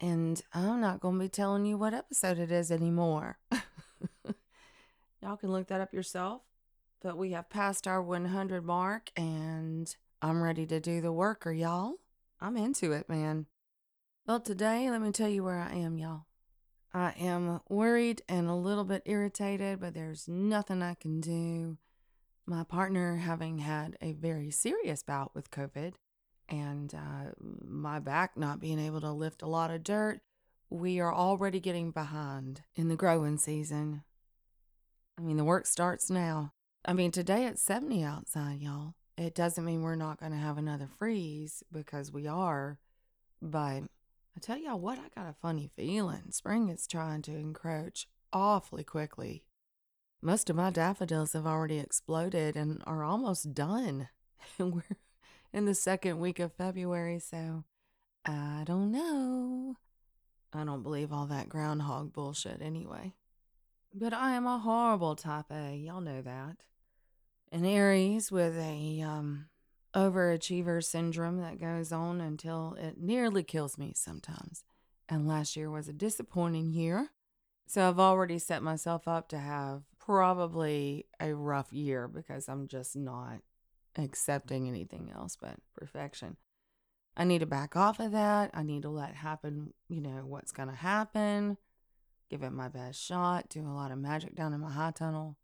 and 0.00 0.42
I'm 0.52 0.80
not 0.80 1.00
going 1.00 1.14
to 1.18 1.24
be 1.24 1.28
telling 1.28 1.64
you 1.64 1.78
what 1.78 1.94
episode 1.94 2.38
it 2.38 2.50
is 2.50 2.70
anymore. 2.70 3.38
y'all 5.22 5.36
can 5.36 5.52
look 5.52 5.68
that 5.68 5.80
up 5.80 5.94
yourself, 5.94 6.42
but 7.02 7.16
we 7.16 7.32
have 7.32 7.50
passed 7.50 7.86
our 7.86 8.02
100 8.02 8.64
mark 8.64 9.10
and 9.16 9.94
I'm 10.22 10.42
ready 10.42 10.66
to 10.66 10.80
do 10.80 11.00
the 11.00 11.12
worker, 11.12 11.52
y'all. 11.52 11.94
I'm 12.40 12.56
into 12.56 12.92
it, 12.92 13.08
man. 13.08 13.46
Well, 14.26 14.40
today, 14.40 14.90
let 14.90 15.00
me 15.00 15.12
tell 15.12 15.28
you 15.28 15.44
where 15.44 15.58
I 15.58 15.74
am, 15.74 15.98
y'all. 15.98 16.26
I 16.92 17.14
am 17.18 17.60
worried 17.68 18.22
and 18.28 18.48
a 18.48 18.54
little 18.54 18.84
bit 18.84 19.02
irritated, 19.04 19.80
but 19.80 19.94
there's 19.94 20.26
nothing 20.28 20.82
I 20.82 20.94
can 20.94 21.20
do 21.20 21.78
my 22.46 22.64
partner 22.64 23.16
having 23.16 23.58
had 23.58 23.96
a 24.00 24.12
very 24.12 24.50
serious 24.50 25.02
bout 25.02 25.34
with 25.34 25.50
COVID 25.50 25.94
and 26.48 26.94
uh, 26.94 27.32
my 27.40 27.98
back 27.98 28.36
not 28.36 28.60
being 28.60 28.78
able 28.78 29.00
to 29.00 29.10
lift 29.10 29.42
a 29.42 29.46
lot 29.46 29.70
of 29.70 29.82
dirt, 29.82 30.20
we 30.70 31.00
are 31.00 31.12
already 31.12 31.60
getting 31.60 31.90
behind 31.90 32.62
in 32.74 32.88
the 32.88 32.96
growing 32.96 33.38
season. 33.38 34.02
I 35.18 35.22
mean, 35.22 35.36
the 35.36 35.44
work 35.44 35.66
starts 35.66 36.10
now. 36.10 36.52
I 36.84 36.92
mean, 36.92 37.10
today 37.10 37.46
it's 37.46 37.62
70 37.62 38.02
outside, 38.04 38.60
y'all. 38.60 38.94
It 39.16 39.34
doesn't 39.34 39.64
mean 39.64 39.82
we're 39.82 39.96
not 39.96 40.20
going 40.20 40.32
to 40.32 40.38
have 40.38 40.58
another 40.58 40.88
freeze 40.98 41.62
because 41.72 42.12
we 42.12 42.26
are, 42.26 42.78
but 43.40 43.84
I 44.36 44.40
tell 44.40 44.58
y'all 44.58 44.78
what, 44.78 44.98
I 44.98 45.08
got 45.18 45.30
a 45.30 45.34
funny 45.40 45.70
feeling. 45.74 46.30
Spring 46.30 46.68
is 46.68 46.86
trying 46.86 47.22
to 47.22 47.32
encroach 47.32 48.08
awfully 48.32 48.84
quickly. 48.84 49.44
Most 50.20 50.50
of 50.50 50.56
my 50.56 50.70
daffodils 50.70 51.32
have 51.32 51.46
already 51.46 51.78
exploded 51.78 52.56
and 52.56 52.82
are 52.86 53.04
almost 53.04 53.54
done. 53.54 54.08
And 54.58 54.74
we're 54.74 54.96
in 55.52 55.64
the 55.64 55.74
second 55.74 56.18
week 56.18 56.38
of 56.38 56.52
February, 56.52 57.18
so 57.18 57.64
I 58.24 58.62
don't 58.64 58.90
know. 58.90 59.76
I 60.52 60.64
don't 60.64 60.82
believe 60.82 61.12
all 61.12 61.26
that 61.26 61.48
groundhog 61.48 62.12
bullshit 62.12 62.60
anyway. 62.62 63.14
But 63.94 64.12
I 64.12 64.32
am 64.32 64.46
a 64.46 64.58
horrible 64.58 65.16
type 65.16 65.46
A, 65.50 65.74
y'all 65.74 66.00
know 66.00 66.22
that. 66.22 66.56
An 67.52 67.64
Aries 67.64 68.30
with 68.32 68.56
a 68.58 69.00
um 69.02 69.46
overachiever 69.94 70.84
syndrome 70.84 71.40
that 71.40 71.58
goes 71.58 71.90
on 71.90 72.20
until 72.20 72.76
it 72.78 72.98
nearly 72.98 73.42
kills 73.42 73.78
me 73.78 73.92
sometimes. 73.96 74.62
And 75.08 75.26
last 75.26 75.56
year 75.56 75.70
was 75.70 75.88
a 75.88 75.92
disappointing 75.94 76.72
year. 76.72 77.10
So 77.66 77.88
I've 77.88 77.98
already 77.98 78.38
set 78.38 78.62
myself 78.62 79.08
up 79.08 79.28
to 79.28 79.38
have 79.38 79.82
probably 79.98 81.06
a 81.18 81.34
rough 81.34 81.72
year 81.72 82.06
because 82.08 82.48
I'm 82.48 82.68
just 82.68 82.94
not 82.94 83.40
accepting 83.96 84.68
anything 84.68 85.10
else 85.14 85.36
but 85.40 85.56
perfection. 85.76 86.36
I 87.16 87.24
need 87.24 87.38
to 87.38 87.46
back 87.46 87.76
off 87.76 87.98
of 87.98 88.12
that. 88.12 88.50
I 88.52 88.62
need 88.62 88.82
to 88.82 88.90
let 88.90 89.14
happen, 89.14 89.72
you 89.88 90.00
know, 90.00 90.22
what's 90.26 90.52
going 90.52 90.68
to 90.68 90.74
happen, 90.74 91.56
give 92.30 92.42
it 92.42 92.52
my 92.52 92.68
best 92.68 93.02
shot, 93.02 93.48
do 93.48 93.66
a 93.66 93.72
lot 93.72 93.90
of 93.90 93.98
magic 93.98 94.34
down 94.34 94.52
in 94.52 94.60
my 94.60 94.70
high 94.70 94.90
tunnel. 94.90 95.38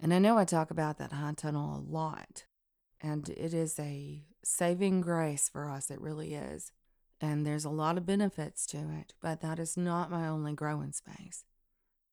And 0.00 0.12
I 0.12 0.18
know 0.18 0.36
I 0.36 0.44
talk 0.44 0.70
about 0.70 0.98
that 0.98 1.12
high 1.12 1.34
tunnel 1.36 1.76
a 1.76 1.92
lot, 1.92 2.44
and 3.00 3.28
it 3.28 3.54
is 3.54 3.78
a 3.78 4.24
saving 4.42 5.00
grace 5.02 5.48
for 5.48 5.70
us. 5.70 5.90
It 5.90 6.00
really 6.00 6.34
is. 6.34 6.72
And 7.20 7.46
there's 7.46 7.64
a 7.64 7.70
lot 7.70 7.96
of 7.96 8.04
benefits 8.04 8.66
to 8.66 8.78
it, 8.78 9.14
but 9.22 9.40
that 9.40 9.58
is 9.60 9.76
not 9.76 10.10
my 10.10 10.26
only 10.26 10.52
growing 10.52 10.92
space. 10.92 11.44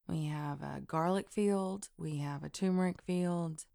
We 0.07 0.25
have 0.25 0.61
a 0.61 0.81
garlic 0.85 1.29
field, 1.29 1.89
we 1.97 2.17
have 2.17 2.43
a 2.43 2.49
turmeric 2.49 3.01
field, 3.01 3.65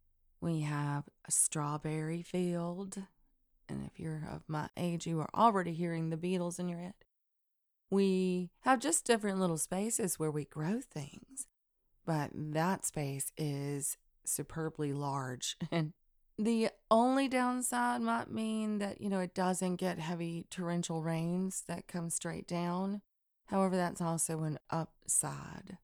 we 0.41 0.61
have 0.61 1.05
a 1.27 1.31
strawberry 1.31 2.23
field. 2.23 2.99
And 3.69 3.85
if 3.85 3.99
you're 3.99 4.29
of 4.31 4.43
my 4.49 4.69
age, 4.77 5.07
you 5.07 5.21
are 5.21 5.31
already 5.35 5.73
hearing 5.73 6.11
the 6.11 6.17
Beatles 6.17 6.59
in 6.59 6.69
your 6.69 6.79
head. 6.79 6.95
We 7.91 8.51
have 8.61 8.81
just 8.81 9.07
different 9.07 9.39
little 9.39 9.59
spaces 9.59 10.19
where 10.19 10.31
we 10.31 10.45
grow 10.45 10.81
things, 10.81 11.47
but 12.05 12.31
that 12.35 12.85
space 12.85 13.33
is 13.37 13.97
superbly 14.25 14.93
large. 14.93 15.57
And 15.71 15.93
the 16.39 16.69
only 16.91 17.29
downside 17.29 18.03
might 18.03 18.31
mean 18.31 18.79
that, 18.79 19.01
you 19.01 19.09
know, 19.09 19.21
it 19.21 19.35
doesn't 19.35 19.77
get 19.77 19.99
heavy 19.99 20.47
torrential 20.51 21.03
rains 21.03 21.65
that 21.67 21.89
come 21.89 22.11
straight 22.11 22.47
down. 22.47 23.01
However, 23.47 23.77
that's 23.77 24.03
also 24.03 24.43
an 24.43 24.59
upside. 24.69 25.79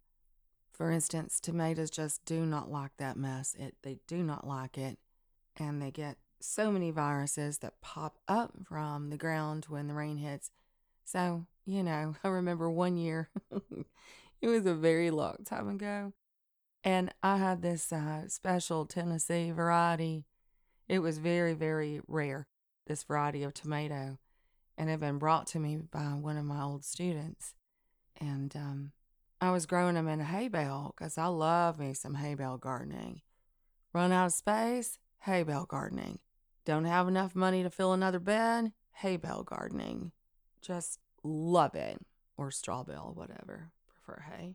For 0.73 0.91
instance, 0.91 1.39
tomatoes 1.39 1.91
just 1.91 2.25
do 2.25 2.47
not 2.47 2.71
like 2.71 2.97
that 2.97 3.17
mess. 3.17 3.55
It 3.59 3.77
they 3.83 3.99
do 4.07 4.23
not 4.23 4.47
like 4.47 4.79
it. 4.79 4.99
And 5.57 5.83
they 5.83 5.91
get 5.91 6.17
so 6.41 6.73
many 6.73 6.91
viruses 6.91 7.59
that 7.59 7.81
pop 7.81 8.19
up 8.27 8.53
from 8.65 9.11
the 9.11 9.17
ground 9.17 9.67
when 9.69 9.87
the 9.87 9.95
rain 9.95 10.17
hits. 10.17 10.51
So, 11.05 11.47
you 11.67 11.83
know, 11.83 12.15
I 12.25 12.29
remember 12.29 12.71
one 12.71 12.97
year, 12.97 13.29
it 14.41 14.49
was 14.49 14.67
a 14.67 14.75
very 14.75 15.11
long 15.11 15.39
time 15.45 15.69
ago, 15.69 16.13
and 16.85 17.13
I 17.23 17.37
had 17.37 17.63
this 17.63 17.93
uh, 17.93 18.29
special 18.29 18.87
Tennessee 18.87 19.51
variety. 19.51 20.25
It 20.89 20.99
was 20.99 21.19
very, 21.19 21.55
very 21.55 22.01
rare, 22.09 22.49
this 22.87 23.05
variety 23.05 23.43
of 23.43 23.55
tomato, 23.55 24.19
and 24.77 24.89
it 24.89 24.93
had 24.93 25.01
been 25.01 25.19
brought 25.19 25.47
to 25.49 25.59
me 25.59 25.77
by 25.77 26.01
one 26.01 26.37
of 26.37 26.45
my 26.45 26.63
old 26.63 26.85
students. 26.85 27.55
And 28.21 28.55
um, 28.57 28.93
I 29.43 29.51
was 29.51 29.67
growing 29.67 29.97
them 29.97 30.07
in 30.07 30.21
a 30.21 30.25
hay 30.25 30.47
bale 30.47 30.95
because 30.97 31.19
I 31.19 31.27
love 31.27 31.77
me 31.77 31.95
some 31.95 32.15
hay 32.15 32.35
bale 32.35 32.59
gardening. 32.59 33.23
Run 33.93 34.13
out 34.13 34.27
of 34.27 34.33
space? 34.35 35.01
Hay 35.23 35.43
bale 35.43 35.67
gardening. 35.67 36.21
Don't 36.65 36.85
have 36.85 37.09
enough 37.09 37.35
money 37.35 37.65
to 37.65 37.69
fill 37.69 37.93
another 37.93 38.21
bed? 38.21 38.71
Hay 38.93 39.17
bale 39.17 39.43
gardening. 39.43 40.13
Just 40.61 41.01
love 41.25 41.75
it. 41.75 41.99
Or 42.37 42.53
straw 42.53 42.85
bale, 42.85 43.11
whatever. 43.17 43.73
Prefer 43.89 44.27
hay. 44.31 44.55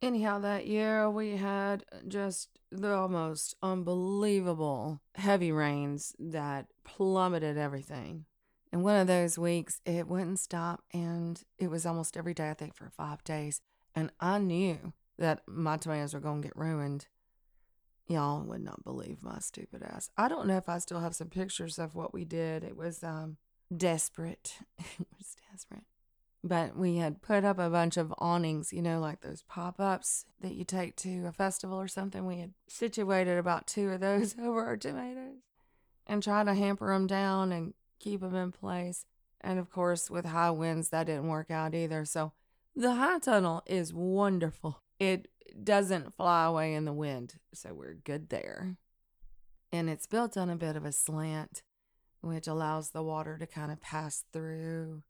Anyhow, 0.00 0.38
that 0.38 0.68
year 0.68 1.10
we 1.10 1.36
had 1.36 1.84
just 2.06 2.60
the 2.70 3.08
most 3.08 3.56
unbelievable 3.60 5.00
heavy 5.16 5.50
rains 5.50 6.14
that 6.16 6.66
plummeted 6.84 7.58
everything. 7.58 8.26
And 8.72 8.84
one 8.84 9.00
of 9.00 9.08
those 9.08 9.36
weeks, 9.36 9.80
it 9.84 10.06
wouldn't 10.06 10.38
stop, 10.38 10.84
and 10.94 11.42
it 11.58 11.70
was 11.70 11.84
almost 11.84 12.16
every 12.16 12.34
day, 12.34 12.50
I 12.50 12.54
think, 12.54 12.76
for 12.76 12.88
five 12.88 13.24
days. 13.24 13.60
And 13.94 14.10
I 14.20 14.38
knew 14.38 14.92
that 15.18 15.42
my 15.46 15.76
tomatoes 15.76 16.14
were 16.14 16.20
going 16.20 16.42
to 16.42 16.48
get 16.48 16.56
ruined. 16.56 17.06
Y'all 18.06 18.42
would 18.42 18.62
not 18.62 18.82
believe 18.82 19.22
my 19.22 19.38
stupid 19.38 19.82
ass. 19.82 20.10
I 20.16 20.28
don't 20.28 20.46
know 20.46 20.56
if 20.56 20.68
I 20.68 20.78
still 20.78 21.00
have 21.00 21.14
some 21.14 21.28
pictures 21.28 21.78
of 21.78 21.94
what 21.94 22.12
we 22.12 22.24
did. 22.24 22.64
It 22.64 22.76
was 22.76 23.04
um, 23.04 23.36
desperate. 23.74 24.58
it 24.78 25.06
was 25.16 25.36
desperate. 25.50 25.84
But 26.42 26.76
we 26.76 26.96
had 26.96 27.20
put 27.20 27.44
up 27.44 27.58
a 27.58 27.68
bunch 27.68 27.98
of 27.98 28.14
awnings, 28.18 28.72
you 28.72 28.80
know, 28.80 28.98
like 28.98 29.20
those 29.20 29.42
pop 29.42 29.78
ups 29.78 30.24
that 30.40 30.54
you 30.54 30.64
take 30.64 30.96
to 30.96 31.26
a 31.26 31.32
festival 31.32 31.78
or 31.78 31.86
something. 31.86 32.24
We 32.24 32.38
had 32.38 32.54
situated 32.66 33.36
about 33.36 33.66
two 33.66 33.90
of 33.90 34.00
those 34.00 34.34
over 34.42 34.64
our 34.64 34.76
tomatoes 34.76 35.42
and 36.06 36.22
tried 36.22 36.44
to 36.44 36.54
hamper 36.54 36.92
them 36.92 37.06
down 37.06 37.52
and 37.52 37.74
keep 37.98 38.22
them 38.22 38.34
in 38.34 38.52
place. 38.52 39.04
And 39.42 39.58
of 39.58 39.70
course, 39.70 40.10
with 40.10 40.24
high 40.24 40.50
winds, 40.50 40.88
that 40.88 41.06
didn't 41.06 41.28
work 41.28 41.50
out 41.50 41.74
either. 41.74 42.04
So 42.04 42.32
the 42.74 42.94
high 42.94 43.18
tunnel 43.18 43.62
is 43.66 43.92
wonderful. 43.92 44.82
It 44.98 45.28
doesn't 45.62 46.14
fly 46.14 46.44
away 46.44 46.74
in 46.74 46.84
the 46.84 46.92
wind, 46.92 47.34
so 47.52 47.74
we're 47.74 47.94
good 47.94 48.28
there. 48.28 48.76
And 49.72 49.88
it's 49.88 50.06
built 50.06 50.36
on 50.36 50.50
a 50.50 50.56
bit 50.56 50.76
of 50.76 50.84
a 50.84 50.92
slant, 50.92 51.62
which 52.20 52.46
allows 52.46 52.90
the 52.90 53.02
water 53.02 53.38
to 53.38 53.46
kind 53.46 53.70
of 53.70 53.80
pass 53.80 54.24
through. 54.32 55.02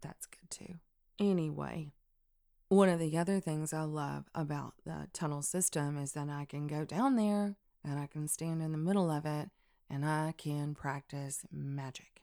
That's 0.00 0.26
good 0.26 0.50
too. 0.50 0.74
Anyway, 1.18 1.92
one 2.68 2.88
of 2.88 2.98
the 2.98 3.16
other 3.16 3.40
things 3.40 3.72
I 3.72 3.82
love 3.82 4.24
about 4.34 4.74
the 4.84 5.08
tunnel 5.12 5.42
system 5.42 5.96
is 5.98 6.12
that 6.12 6.28
I 6.28 6.44
can 6.44 6.66
go 6.66 6.84
down 6.84 7.16
there 7.16 7.56
and 7.84 7.98
I 7.98 8.06
can 8.06 8.28
stand 8.28 8.60
in 8.60 8.72
the 8.72 8.78
middle 8.78 9.10
of 9.10 9.24
it 9.24 9.50
and 9.88 10.04
I 10.04 10.34
can 10.36 10.74
practice 10.74 11.46
magic. 11.50 12.22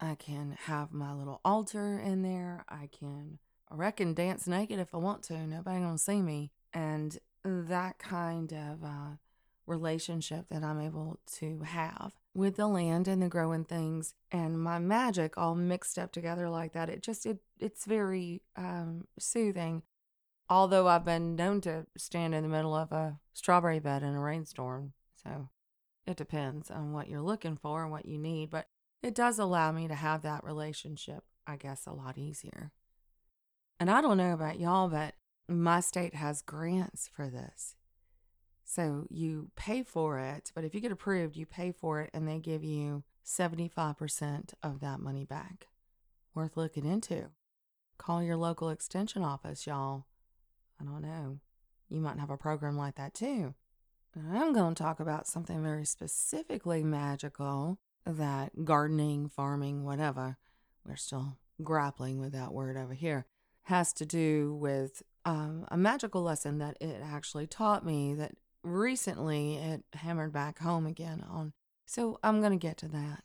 I 0.00 0.14
can 0.14 0.56
have 0.64 0.92
my 0.92 1.12
little 1.12 1.40
altar 1.44 1.98
in 1.98 2.22
there. 2.22 2.64
I 2.68 2.88
can 2.90 3.38
I 3.70 3.74
reckon 3.74 4.14
dance 4.14 4.46
naked 4.46 4.78
if 4.78 4.94
I 4.94 4.98
want 4.98 5.22
to. 5.24 5.46
Nobody 5.46 5.80
gonna 5.80 5.98
see 5.98 6.22
me. 6.22 6.52
And 6.72 7.18
that 7.44 7.98
kind 7.98 8.52
of 8.52 8.84
uh, 8.84 9.16
relationship 9.66 10.46
that 10.50 10.62
I'm 10.62 10.80
able 10.80 11.18
to 11.38 11.60
have 11.62 12.12
with 12.34 12.56
the 12.56 12.66
land 12.66 13.08
and 13.08 13.22
the 13.22 13.28
growing 13.28 13.64
things 13.64 14.14
and 14.30 14.60
my 14.60 14.78
magic 14.78 15.36
all 15.36 15.54
mixed 15.54 15.98
up 15.98 16.12
together 16.12 16.48
like 16.48 16.72
that. 16.72 16.88
It 16.88 17.02
just 17.02 17.26
it 17.26 17.38
it's 17.58 17.84
very 17.84 18.42
um, 18.56 19.06
soothing. 19.18 19.82
Although 20.48 20.86
I've 20.86 21.04
been 21.04 21.34
known 21.34 21.60
to 21.62 21.86
stand 21.96 22.34
in 22.34 22.44
the 22.44 22.48
middle 22.48 22.74
of 22.74 22.92
a 22.92 23.18
strawberry 23.32 23.80
bed 23.80 24.02
in 24.02 24.14
a 24.14 24.20
rainstorm. 24.20 24.92
So 25.20 25.48
it 26.06 26.16
depends 26.16 26.70
on 26.70 26.92
what 26.92 27.08
you're 27.08 27.20
looking 27.20 27.56
for 27.56 27.82
and 27.82 27.90
what 27.90 28.06
you 28.06 28.16
need. 28.16 28.50
But 28.50 28.68
it 29.02 29.14
does 29.14 29.40
allow 29.40 29.72
me 29.72 29.88
to 29.88 29.94
have 29.94 30.22
that 30.22 30.44
relationship, 30.44 31.24
I 31.46 31.56
guess, 31.56 31.86
a 31.86 31.92
lot 31.92 32.16
easier. 32.16 32.70
And 33.78 33.90
I 33.90 34.00
don't 34.00 34.16
know 34.16 34.32
about 34.32 34.58
y'all, 34.58 34.88
but 34.88 35.14
my 35.48 35.80
state 35.80 36.14
has 36.14 36.42
grants 36.42 37.08
for 37.14 37.28
this. 37.28 37.74
So 38.64 39.06
you 39.10 39.50
pay 39.54 39.82
for 39.82 40.18
it, 40.18 40.50
but 40.54 40.64
if 40.64 40.74
you 40.74 40.80
get 40.80 40.92
approved, 40.92 41.36
you 41.36 41.46
pay 41.46 41.72
for 41.72 42.00
it 42.00 42.10
and 42.12 42.26
they 42.26 42.38
give 42.38 42.64
you 42.64 43.04
75% 43.24 44.54
of 44.62 44.80
that 44.80 45.00
money 45.00 45.24
back. 45.24 45.68
Worth 46.34 46.56
looking 46.56 46.84
into. 46.84 47.30
Call 47.98 48.22
your 48.22 48.36
local 48.36 48.70
extension 48.70 49.22
office, 49.22 49.66
y'all. 49.66 50.06
I 50.80 50.84
don't 50.84 51.02
know. 51.02 51.38
You 51.88 52.00
might 52.00 52.18
have 52.18 52.30
a 52.30 52.36
program 52.36 52.76
like 52.76 52.96
that 52.96 53.14
too. 53.14 53.54
I'm 54.16 54.52
going 54.52 54.74
to 54.74 54.82
talk 54.82 54.98
about 54.98 55.26
something 55.26 55.62
very 55.62 55.84
specifically 55.84 56.82
magical 56.82 57.78
that 58.06 58.64
gardening, 58.64 59.28
farming, 59.28 59.84
whatever, 59.84 60.38
we're 60.86 60.96
still 60.96 61.36
grappling 61.62 62.20
with 62.20 62.32
that 62.32 62.52
word 62.52 62.76
over 62.76 62.94
here, 62.94 63.26
has 63.66 63.92
to 63.92 64.06
do 64.06 64.54
with 64.54 65.02
um, 65.24 65.66
a 65.68 65.76
magical 65.76 66.22
lesson 66.22 66.58
that 66.58 66.76
it 66.80 67.00
actually 67.02 67.48
taught 67.48 67.84
me 67.84 68.14
that 68.14 68.32
recently 68.62 69.56
it 69.56 69.82
hammered 69.94 70.32
back 70.32 70.60
home 70.60 70.86
again 70.86 71.24
on. 71.28 71.52
So 71.84 72.18
I'm 72.22 72.40
going 72.40 72.52
to 72.52 72.66
get 72.66 72.76
to 72.78 72.88
that. 72.88 73.24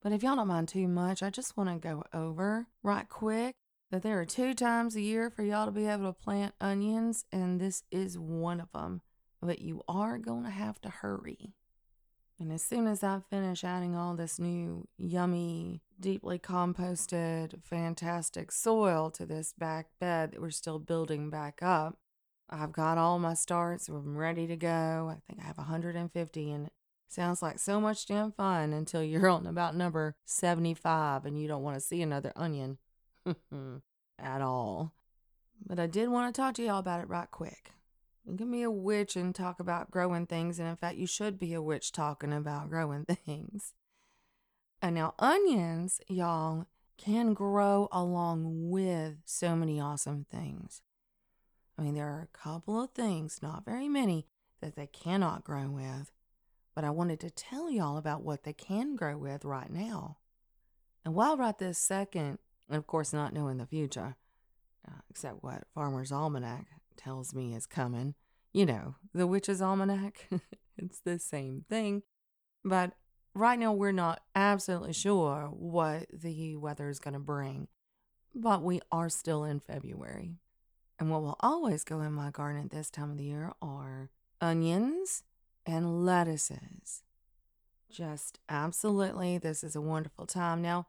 But 0.00 0.12
if 0.12 0.22
y'all 0.22 0.36
don't 0.36 0.48
mind 0.48 0.68
too 0.68 0.86
much, 0.86 1.22
I 1.22 1.30
just 1.30 1.56
want 1.56 1.70
to 1.70 1.88
go 1.88 2.04
over 2.12 2.68
right 2.84 3.08
quick 3.08 3.56
that 3.90 4.02
there 4.02 4.20
are 4.20 4.24
two 4.24 4.54
times 4.54 4.94
a 4.94 5.00
year 5.00 5.28
for 5.28 5.42
y'all 5.42 5.66
to 5.66 5.72
be 5.72 5.86
able 5.86 6.06
to 6.06 6.12
plant 6.12 6.54
onions, 6.60 7.24
and 7.32 7.60
this 7.60 7.82
is 7.90 8.18
one 8.18 8.60
of 8.60 8.70
them. 8.72 9.02
But 9.42 9.60
you 9.60 9.82
are 9.88 10.18
going 10.18 10.44
to 10.44 10.50
have 10.50 10.80
to 10.82 10.88
hurry. 10.88 11.54
And 12.38 12.52
as 12.52 12.62
soon 12.62 12.86
as 12.86 13.04
I 13.04 13.20
finish 13.30 13.62
adding 13.62 13.94
all 13.94 14.14
this 14.14 14.38
new, 14.38 14.88
yummy, 14.98 15.82
deeply 16.00 16.38
composted, 16.38 17.62
fantastic 17.62 18.50
soil 18.50 19.10
to 19.12 19.24
this 19.24 19.52
back 19.56 19.86
bed 20.00 20.32
that 20.32 20.40
we're 20.40 20.50
still 20.50 20.80
building 20.80 21.30
back 21.30 21.60
up, 21.62 21.96
I've 22.50 22.72
got 22.72 22.98
all 22.98 23.18
my 23.18 23.34
starts. 23.34 23.88
I'm 23.88 24.16
ready 24.16 24.46
to 24.48 24.56
go. 24.56 25.12
I 25.12 25.20
think 25.26 25.40
I 25.40 25.46
have 25.46 25.58
150 25.58 26.50
and 26.50 26.66
it 26.66 26.72
sounds 27.08 27.40
like 27.40 27.58
so 27.58 27.80
much 27.80 28.06
damn 28.06 28.32
fun 28.32 28.72
until 28.72 29.02
you're 29.02 29.28
on 29.30 29.46
about 29.46 29.76
number 29.76 30.16
75 30.24 31.24
and 31.24 31.40
you 31.40 31.46
don't 31.46 31.62
want 31.62 31.76
to 31.76 31.80
see 31.80 32.02
another 32.02 32.32
onion 32.34 32.78
at 34.18 34.40
all. 34.40 34.92
But 35.64 35.78
I 35.78 35.86
did 35.86 36.08
want 36.08 36.34
to 36.34 36.40
talk 36.40 36.54
to 36.54 36.64
y'all 36.64 36.80
about 36.80 37.00
it 37.00 37.08
right 37.08 37.30
quick. 37.30 37.70
You 38.26 38.36
can 38.36 38.50
be 38.50 38.62
a 38.62 38.70
witch 38.70 39.16
and 39.16 39.34
talk 39.34 39.60
about 39.60 39.90
growing 39.90 40.26
things, 40.26 40.58
and 40.58 40.68
in 40.68 40.76
fact, 40.76 40.96
you 40.96 41.06
should 41.06 41.38
be 41.38 41.52
a 41.52 41.62
witch 41.62 41.92
talking 41.92 42.32
about 42.32 42.70
growing 42.70 43.04
things. 43.26 43.74
And 44.80 44.94
now, 44.94 45.14
onions, 45.18 46.00
y'all, 46.08 46.66
can 46.96 47.34
grow 47.34 47.88
along 47.92 48.70
with 48.70 49.16
so 49.24 49.54
many 49.56 49.80
awesome 49.80 50.26
things. 50.30 50.82
I 51.78 51.82
mean, 51.82 51.94
there 51.94 52.08
are 52.08 52.28
a 52.32 52.38
couple 52.38 52.82
of 52.82 52.90
things, 52.90 53.40
not 53.42 53.64
very 53.64 53.88
many, 53.88 54.26
that 54.60 54.76
they 54.76 54.86
cannot 54.86 55.44
grow 55.44 55.68
with, 55.68 56.12
but 56.74 56.84
I 56.84 56.90
wanted 56.90 57.20
to 57.20 57.30
tell 57.30 57.70
y'all 57.70 57.98
about 57.98 58.22
what 58.22 58.44
they 58.44 58.52
can 58.52 58.96
grow 58.96 59.18
with 59.18 59.44
right 59.44 59.70
now. 59.70 60.18
And 61.04 61.14
while 61.14 61.36
right 61.36 61.56
this 61.58 61.78
second, 61.78 62.38
and 62.68 62.78
of 62.78 62.86
course, 62.86 63.12
not 63.12 63.34
knowing 63.34 63.58
the 63.58 63.66
future, 63.66 64.16
uh, 64.88 65.00
except 65.10 65.42
what 65.42 65.64
Farmer's 65.74 66.12
Almanac 66.12 66.66
tells 66.96 67.34
me 67.34 67.54
is 67.54 67.66
coming, 67.66 68.14
you 68.52 68.66
know, 68.66 68.94
the 69.12 69.26
Witch's 69.26 69.60
Almanac, 69.60 70.28
it's 70.78 71.00
the 71.00 71.18
same 71.18 71.64
thing. 71.68 72.02
But 72.64 72.92
right 73.34 73.58
now, 73.58 73.72
we're 73.72 73.92
not 73.92 74.22
absolutely 74.34 74.92
sure 74.92 75.50
what 75.52 76.06
the 76.12 76.56
weather 76.56 76.88
is 76.88 76.98
going 76.98 77.14
to 77.14 77.20
bring, 77.20 77.68
but 78.34 78.62
we 78.62 78.80
are 78.90 79.08
still 79.08 79.44
in 79.44 79.60
February. 79.60 80.36
And 80.98 81.10
what 81.10 81.22
will 81.22 81.36
always 81.40 81.82
go 81.82 82.00
in 82.00 82.12
my 82.12 82.30
garden 82.30 82.64
at 82.64 82.70
this 82.70 82.88
time 82.88 83.10
of 83.10 83.18
the 83.18 83.24
year 83.24 83.52
are 83.60 84.10
onions 84.40 85.24
and 85.66 86.04
lettuces. 86.04 87.02
Just 87.90 88.38
absolutely, 88.48 89.38
this 89.38 89.64
is 89.64 89.74
a 89.74 89.80
wonderful 89.80 90.26
time. 90.26 90.62
Now, 90.62 90.86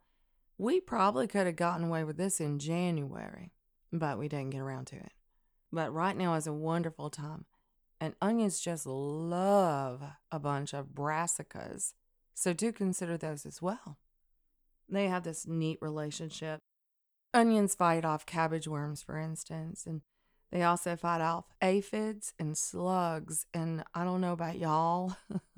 we 0.58 0.80
probably 0.80 1.28
could 1.28 1.48
have 1.48 1.56
gotten 1.56 1.86
away 1.88 2.04
with 2.04 2.18
this 2.18 2.40
in 2.40 2.60
January, 2.60 3.52
but 3.92 4.18
we 4.18 4.28
didn't 4.28 4.52
get 4.52 4.62
around 4.62 4.88
to 4.88 4.96
it. 4.98 5.12
But 5.72 5.94
right 5.94 6.16
now 6.16 6.36
is 6.36 6.48
a 6.48 6.54
wonderful 6.54 7.10
time. 7.10 7.46
And 8.00 8.16
onions 8.22 8.60
just 8.60 8.86
love 8.86 10.04
a 10.32 10.40
bunch 10.40 10.74
of 10.74 10.88
brassicas. 10.90 11.94
So 12.34 12.54
do 12.54 12.72
consider 12.72 13.18
those 13.18 13.46
as 13.46 13.62
well. 13.62 13.98
They 14.90 15.08
have 15.08 15.24
this 15.24 15.48
neat 15.48 15.80
relationship 15.82 16.62
Onions 17.36 17.76
fight 17.76 18.06
off 18.06 18.26
cabbage 18.26 18.66
worms, 18.66 19.04
for 19.04 19.20
instance, 19.20 19.86
and 19.86 20.00
they 20.54 20.64
also 20.64 20.96
fight 20.96 21.20
off 21.20 21.44
aphids 21.62 22.34
and 22.40 22.58
slugs. 22.58 23.46
And 23.54 23.84
I 23.94 24.06
don't 24.06 24.22
know 24.22 24.32
about 24.32 24.58
y'all, 24.58 25.18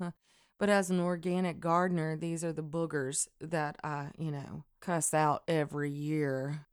but 0.58 0.68
as 0.68 0.90
an 0.90 0.98
organic 0.98 1.60
gardener, 1.60 2.16
these 2.16 2.42
are 2.42 2.52
the 2.52 2.64
boogers 2.64 3.28
that 3.40 3.76
I, 3.84 4.08
you 4.18 4.32
know, 4.32 4.64
cuss 4.80 5.14
out 5.14 5.44
every 5.46 5.90
year. 5.90 6.66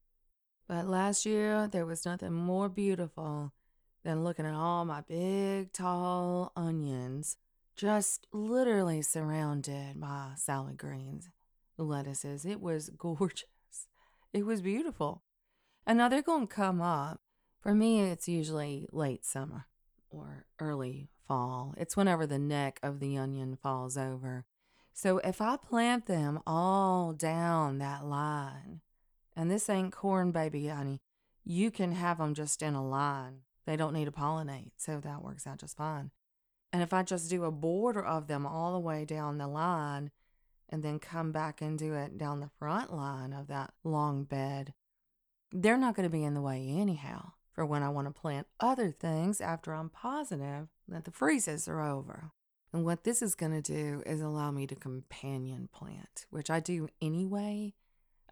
But 0.67 0.87
last 0.87 1.25
year, 1.25 1.67
there 1.67 1.85
was 1.85 2.05
nothing 2.05 2.33
more 2.33 2.69
beautiful 2.69 3.53
than 4.03 4.23
looking 4.23 4.45
at 4.45 4.53
all 4.53 4.85
my 4.85 5.01
big, 5.01 5.71
tall 5.73 6.51
onions, 6.55 7.37
just 7.75 8.27
literally 8.31 9.01
surrounded 9.01 9.99
by 9.99 10.31
salad 10.35 10.77
greens, 10.77 11.29
lettuces. 11.77 12.45
It 12.45 12.61
was 12.61 12.89
gorgeous. 12.97 13.45
It 14.33 14.45
was 14.45 14.61
beautiful. 14.61 15.23
And 15.85 15.97
now 15.97 16.09
they're 16.09 16.21
going 16.21 16.47
to 16.47 16.53
come 16.53 16.81
up. 16.81 17.21
For 17.59 17.73
me, 17.73 18.01
it's 18.01 18.27
usually 18.27 18.87
late 18.91 19.25
summer 19.25 19.65
or 20.09 20.45
early 20.59 21.09
fall. 21.27 21.73
It's 21.77 21.97
whenever 21.97 22.25
the 22.25 22.39
neck 22.39 22.79
of 22.83 22.99
the 22.99 23.17
onion 23.17 23.57
falls 23.61 23.97
over. 23.97 24.45
So 24.93 25.17
if 25.19 25.41
I 25.41 25.57
plant 25.57 26.05
them 26.05 26.39
all 26.47 27.11
down 27.11 27.79
that 27.79 28.05
line, 28.05 28.81
and 29.35 29.51
this 29.51 29.69
ain't 29.69 29.91
corn, 29.91 30.31
baby, 30.31 30.67
honey, 30.67 31.01
you 31.43 31.71
can 31.71 31.91
have 31.91 32.17
them 32.17 32.33
just 32.33 32.61
in 32.61 32.73
a 32.73 32.85
line. 32.85 33.41
They 33.65 33.75
don't 33.75 33.93
need 33.93 34.05
to 34.05 34.11
pollinate, 34.11 34.71
so 34.77 34.99
that 34.99 35.23
works 35.23 35.47
out 35.47 35.59
just 35.59 35.77
fine. 35.77 36.11
And 36.71 36.81
if 36.81 36.93
I 36.93 37.03
just 37.03 37.29
do 37.29 37.43
a 37.43 37.51
border 37.51 38.03
of 38.03 38.27
them 38.27 38.45
all 38.45 38.73
the 38.73 38.79
way 38.79 39.05
down 39.05 39.37
the 39.37 39.47
line, 39.47 40.11
and 40.69 40.83
then 40.83 40.99
come 40.99 41.31
back 41.31 41.61
and 41.61 41.77
do 41.77 41.93
it 41.93 42.17
down 42.17 42.39
the 42.39 42.49
front 42.59 42.93
line 42.93 43.33
of 43.33 43.47
that 43.47 43.73
long 43.83 44.23
bed, 44.23 44.73
they're 45.51 45.77
not 45.77 45.95
going 45.95 46.09
to 46.09 46.15
be 46.15 46.23
in 46.23 46.33
the 46.33 46.41
way 46.41 46.67
anyhow 46.67 47.31
for 47.53 47.65
when 47.65 47.83
I 47.83 47.89
want 47.89 48.07
to 48.07 48.19
plant 48.19 48.47
other 48.59 48.91
things 48.91 49.39
after 49.39 49.73
I'm 49.73 49.89
positive 49.89 50.67
that 50.87 51.05
the 51.05 51.11
freezes 51.11 51.67
are 51.67 51.81
over. 51.81 52.31
And 52.73 52.83
what 52.83 53.05
this 53.05 53.21
is 53.21 53.35
going 53.35 53.53
to 53.53 53.61
do 53.61 54.03
is 54.05 54.19
allow 54.19 54.51
me 54.51 54.67
to 54.67 54.75
companion 54.75 55.69
plant, 55.71 56.25
which 56.29 56.49
I 56.49 56.59
do 56.59 56.89
anyway. 57.01 57.73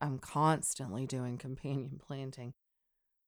I'm 0.01 0.19
constantly 0.19 1.05
doing 1.05 1.38
companion 1.38 2.00
planting. 2.05 2.53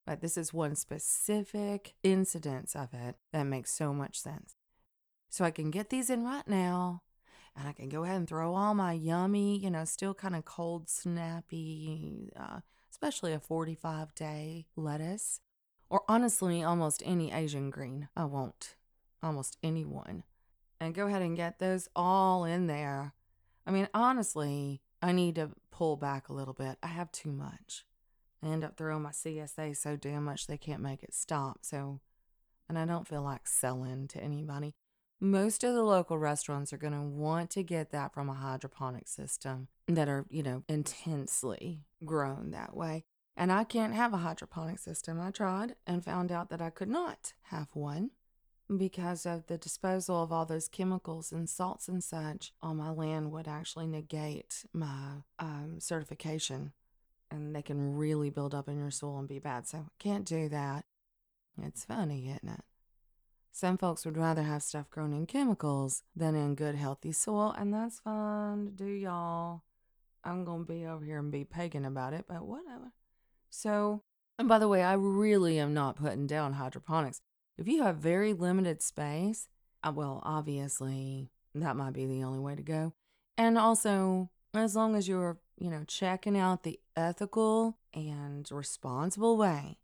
But 0.05 0.21
this 0.21 0.37
is 0.37 0.53
one 0.53 0.75
specific 0.75 1.95
incidence 2.03 2.75
of 2.75 2.93
it 2.93 3.15
that 3.33 3.43
makes 3.43 3.71
so 3.71 3.93
much 3.93 4.19
sense. 4.19 4.55
So 5.29 5.43
I 5.43 5.51
can 5.51 5.71
get 5.71 5.89
these 5.89 6.09
in 6.09 6.23
right 6.23 6.47
now 6.47 7.01
and 7.55 7.67
I 7.67 7.71
can 7.71 7.89
go 7.89 8.03
ahead 8.03 8.17
and 8.17 8.27
throw 8.27 8.53
all 8.53 8.73
my 8.73 8.93
yummy, 8.93 9.57
you 9.57 9.71
know, 9.71 9.85
still 9.85 10.13
kind 10.13 10.35
of 10.35 10.45
cold, 10.45 10.89
snappy, 10.89 12.31
uh, 12.37 12.59
especially 12.91 13.33
a 13.33 13.39
45 13.39 14.13
day 14.13 14.65
lettuce, 14.75 15.39
or 15.89 16.03
honestly, 16.07 16.63
almost 16.63 17.01
any 17.05 17.31
Asian 17.31 17.69
green. 17.69 18.09
I 18.15 18.25
won't, 18.25 18.75
almost 19.23 19.57
anyone. 19.63 20.23
And 20.79 20.93
go 20.93 21.07
ahead 21.07 21.21
and 21.21 21.37
get 21.37 21.59
those 21.59 21.87
all 21.95 22.43
in 22.43 22.67
there. 22.67 23.13
I 23.65 23.71
mean, 23.71 23.87
honestly, 23.93 24.81
I 25.05 25.11
need 25.11 25.35
to 25.35 25.51
pull 25.69 25.97
back 25.97 26.29
a 26.29 26.33
little 26.33 26.55
bit. 26.55 26.79
I 26.81 26.87
have 26.87 27.11
too 27.11 27.31
much. 27.31 27.85
I 28.41 28.47
end 28.47 28.63
up 28.63 28.75
throwing 28.75 29.03
my 29.03 29.11
CSA 29.11 29.77
so 29.77 29.95
damn 29.95 30.25
much 30.25 30.47
they 30.47 30.57
can't 30.57 30.81
make 30.81 31.03
it 31.03 31.13
stop. 31.13 31.59
So, 31.61 31.99
and 32.67 32.75
I 32.75 32.85
don't 32.85 33.07
feel 33.07 33.21
like 33.21 33.45
selling 33.45 34.07
to 34.07 34.19
anybody. 34.19 34.73
Most 35.21 35.63
of 35.63 35.75
the 35.75 35.83
local 35.83 36.17
restaurants 36.17 36.73
are 36.73 36.77
going 36.77 36.93
to 36.93 37.03
want 37.03 37.51
to 37.51 37.61
get 37.61 37.91
that 37.91 38.15
from 38.15 38.29
a 38.29 38.33
hydroponic 38.33 39.07
system 39.07 39.67
that 39.87 40.09
are, 40.09 40.25
you 40.31 40.41
know, 40.41 40.63
intensely 40.67 41.81
grown 42.03 42.49
that 42.49 42.75
way. 42.75 43.05
And 43.37 43.51
I 43.51 43.63
can't 43.63 43.93
have 43.93 44.11
a 44.11 44.17
hydroponic 44.17 44.79
system. 44.79 45.21
I 45.21 45.29
tried 45.29 45.75
and 45.85 46.03
found 46.03 46.31
out 46.31 46.49
that 46.49 46.63
I 46.63 46.71
could 46.71 46.89
not 46.89 47.33
have 47.43 47.67
one 47.73 48.09
because 48.77 49.25
of 49.25 49.47
the 49.47 49.57
disposal 49.57 50.23
of 50.23 50.31
all 50.31 50.45
those 50.45 50.67
chemicals 50.67 51.31
and 51.31 51.49
salts 51.49 51.87
and 51.87 52.03
such 52.03 52.51
on 52.61 52.77
my 52.77 52.89
land 52.89 53.31
would 53.31 53.47
actually 53.47 53.87
negate 53.87 54.65
my 54.73 55.23
um, 55.39 55.75
certification 55.79 56.71
and 57.29 57.55
they 57.55 57.61
can 57.61 57.95
really 57.95 58.29
build 58.29 58.55
up 58.55 58.67
in 58.67 58.77
your 58.77 58.91
soil 58.91 59.19
and 59.19 59.27
be 59.27 59.39
bad. 59.39 59.67
So 59.67 59.87
can't 59.99 60.25
do 60.25 60.49
that. 60.49 60.85
It's 61.61 61.85
funny, 61.85 62.29
isn't 62.29 62.49
it? 62.49 62.63
Some 63.51 63.77
folks 63.77 64.05
would 64.05 64.17
rather 64.17 64.43
have 64.43 64.63
stuff 64.63 64.89
grown 64.89 65.13
in 65.13 65.25
chemicals 65.25 66.03
than 66.15 66.35
in 66.35 66.55
good, 66.55 66.75
healthy 66.75 67.13
soil, 67.13 67.55
and 67.57 67.73
that's 67.73 67.99
fine 67.99 68.65
to 68.65 68.71
do, 68.71 68.85
y'all. 68.87 69.61
I'm 70.25 70.43
going 70.43 70.65
to 70.65 70.73
be 70.73 70.85
over 70.85 71.05
here 71.05 71.19
and 71.19 71.31
be 71.31 71.45
pagan 71.45 71.85
about 71.85 72.13
it, 72.13 72.25
but 72.27 72.45
whatever. 72.45 72.91
So, 73.49 74.01
and 74.37 74.49
by 74.49 74.59
the 74.59 74.67
way, 74.67 74.83
I 74.83 74.93
really 74.93 75.57
am 75.57 75.73
not 75.73 75.95
putting 75.95 76.27
down 76.27 76.53
hydroponics. 76.53 77.21
If 77.57 77.67
you 77.67 77.83
have 77.83 77.97
very 77.97 78.33
limited 78.33 78.81
space, 78.81 79.47
uh, 79.83 79.91
well, 79.93 80.21
obviously, 80.23 81.29
that 81.53 81.75
might 81.75 81.93
be 81.93 82.05
the 82.05 82.23
only 82.23 82.39
way 82.39 82.55
to 82.55 82.61
go. 82.61 82.93
And 83.37 83.57
also, 83.57 84.29
as 84.53 84.75
long 84.75 84.95
as 84.95 85.07
you're, 85.07 85.37
you 85.57 85.69
know, 85.69 85.83
checking 85.87 86.37
out 86.37 86.63
the 86.63 86.79
ethical 86.95 87.77
and 87.93 88.49
responsible 88.51 89.37
way 89.37 89.77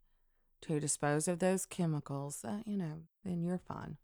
to 0.62 0.80
dispose 0.80 1.28
of 1.28 1.38
those 1.38 1.66
chemicals, 1.66 2.44
uh, 2.44 2.58
you 2.66 2.76
know, 2.76 3.02
then 3.24 3.42
you're 3.42 3.58
fine. 3.58 3.96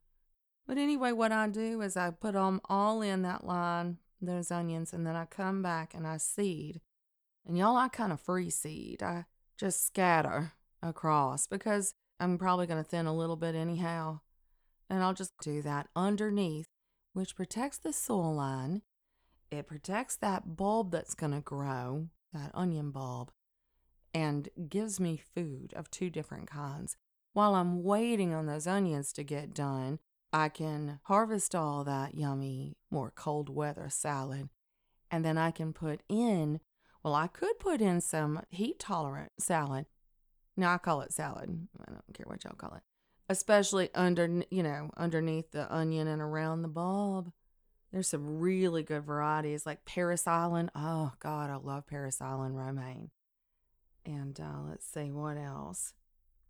But 0.67 0.79
anyway, 0.79 1.13
what 1.13 1.33
I 1.33 1.49
do 1.49 1.81
is 1.81 1.97
I 1.97 2.11
put 2.11 2.35
them 2.35 2.61
all 2.69 3.01
in 3.03 3.23
that 3.23 3.47
line, 3.47 3.99
those 4.21 4.51
onions, 4.51 4.93
and 4.93 5.07
then 5.07 5.17
I 5.17 5.25
come 5.25 5.63
back 5.63 5.95
and 5.95 6.07
I 6.07 6.19
seed. 6.19 6.81
And 7.47 7.57
y'all, 7.57 7.77
I 7.77 7.89
kind 7.89 8.13
of 8.13 8.21
free 8.21 8.51
seed. 8.51 9.03
I 9.03 9.25
just 9.57 9.87
scatter 9.87 10.53
across 10.83 11.47
because 11.47 11.95
I'm 12.21 12.39
probably 12.39 12.67
going 12.67 12.83
to 12.83 12.89
thin 12.89 13.07
a 13.07 13.15
little 13.15 13.37
bit 13.37 13.55
anyhow. 13.55 14.21
And 14.91 15.03
I'll 15.03 15.15
just 15.15 15.33
do 15.41 15.63
that 15.63 15.89
underneath, 15.95 16.69
which 17.13 17.37
protects 17.37 17.79
the 17.79 17.93
soil 17.93 18.35
line. 18.35 18.83
It 19.51 19.67
protects 19.67 20.17
that 20.17 20.57
bulb 20.57 20.91
that's 20.91 21.15
going 21.15 21.33
to 21.33 21.41
grow, 21.41 22.09
that 22.33 22.51
onion 22.55 22.91
bulb, 22.91 23.31
and 24.15 24.49
gives 24.69 24.99
me 24.99 25.21
food 25.35 25.73
of 25.75 25.91
two 25.91 26.11
different 26.11 26.51
kinds. 26.51 26.97
While 27.33 27.55
I'm 27.55 27.83
waiting 27.83 28.35
on 28.35 28.47
those 28.47 28.67
onions 28.67 29.13
to 29.13 29.23
get 29.23 29.55
done, 29.55 29.99
I 30.33 30.49
can 30.49 31.01
harvest 31.05 31.55
all 31.55 31.85
that 31.85 32.15
yummy, 32.15 32.77
more 32.91 33.13
cold 33.15 33.49
weather 33.49 33.89
salad, 33.91 34.49
and 35.11 35.25
then 35.25 35.39
I 35.39 35.51
can 35.51 35.73
put 35.73 36.03
in, 36.09 36.61
well, 37.03 37.15
I 37.15 37.29
could 37.29 37.59
put 37.59 37.81
in 37.81 38.01
some 38.01 38.43
heat 38.51 38.79
tolerant 38.79 39.33
salad. 39.39 39.87
Now 40.59 40.75
I 40.75 40.79
call 40.79 41.03
it 41.03 41.13
salad. 41.13 41.69
I 41.81 41.93
don't 41.93 42.15
care 42.15 42.27
what 42.27 42.43
y'all 42.43 42.55
call 42.57 42.75
it. 42.75 42.83
Especially 43.29 43.91
under, 43.95 44.43
you 44.51 44.65
know, 44.65 44.91
underneath 44.97 45.53
the 45.53 45.73
onion 45.73 46.09
and 46.09 46.21
around 46.21 46.63
the 46.63 46.69
bulb. 46.69 47.31
There's 47.93 48.09
some 48.09 48.41
really 48.41 48.83
good 48.83 49.05
varieties 49.05 49.65
like 49.65 49.85
Parris 49.85 50.27
Island. 50.27 50.71
Oh 50.75 51.13
God, 51.21 51.49
I 51.49 51.57
love 51.57 51.87
Parris 51.87 52.21
Island 52.21 52.59
romaine. 52.59 53.11
And 54.05 54.39
uh, 54.41 54.63
let's 54.69 54.85
see 54.85 55.13
what 55.13 55.37
else. 55.37 55.95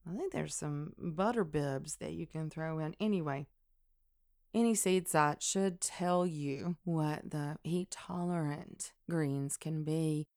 I 0.09 0.17
think 0.17 0.33
there's 0.33 0.55
some 0.55 0.95
butter 0.97 1.45
bibs 1.45 1.97
that 1.97 2.13
you 2.13 2.27
can 2.27 2.49
throw 2.49 2.79
in. 2.79 2.97
Anyway, 2.99 3.47
any 4.55 4.75
seed 4.75 5.07
site 5.07 5.43
should 5.43 5.83
tell 5.83 6.27
you 6.27 6.77
what 6.85 7.31
the 7.31 7.59
heat 7.63 7.91
tolerant 7.91 8.93
greens 9.11 9.59
can 9.59 9.85
be. 9.85 10.29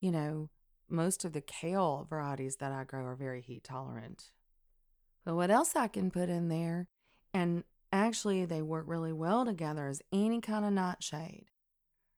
You 0.00 0.12
know, 0.12 0.50
most 0.88 1.24
of 1.24 1.32
the 1.32 1.40
kale 1.40 2.06
varieties 2.08 2.56
that 2.56 2.72
I 2.72 2.84
grow 2.84 3.04
are 3.04 3.14
very 3.16 3.40
heat 3.40 3.64
tolerant. 3.64 4.30
But 5.24 5.34
what 5.34 5.50
else 5.50 5.74
I 5.74 5.88
can 5.88 6.10
put 6.10 6.28
in 6.28 6.48
there, 6.48 6.88
and 7.34 7.64
actually 7.92 8.44
they 8.44 8.62
work 8.62 8.84
really 8.86 9.12
well 9.12 9.44
together, 9.44 9.88
is 9.88 10.02
any 10.12 10.40
kind 10.40 10.64
of 10.64 10.72
nightshade. 10.72 11.46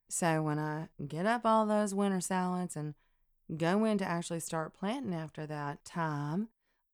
So 0.09 0.43
when 0.43 0.59
I 0.59 0.89
get 1.07 1.27
up 1.27 1.43
all 1.45 1.67
those 1.67 1.95
winter 1.95 2.21
salads 2.21 2.77
and 2.77 2.95
go 3.57 3.85
in 3.85 3.99
to 3.99 4.05
actually 4.05 4.41
start 4.41 4.75
planting 4.75 5.15
after 5.15 5.47
that 5.47 5.85
time, 5.85 6.49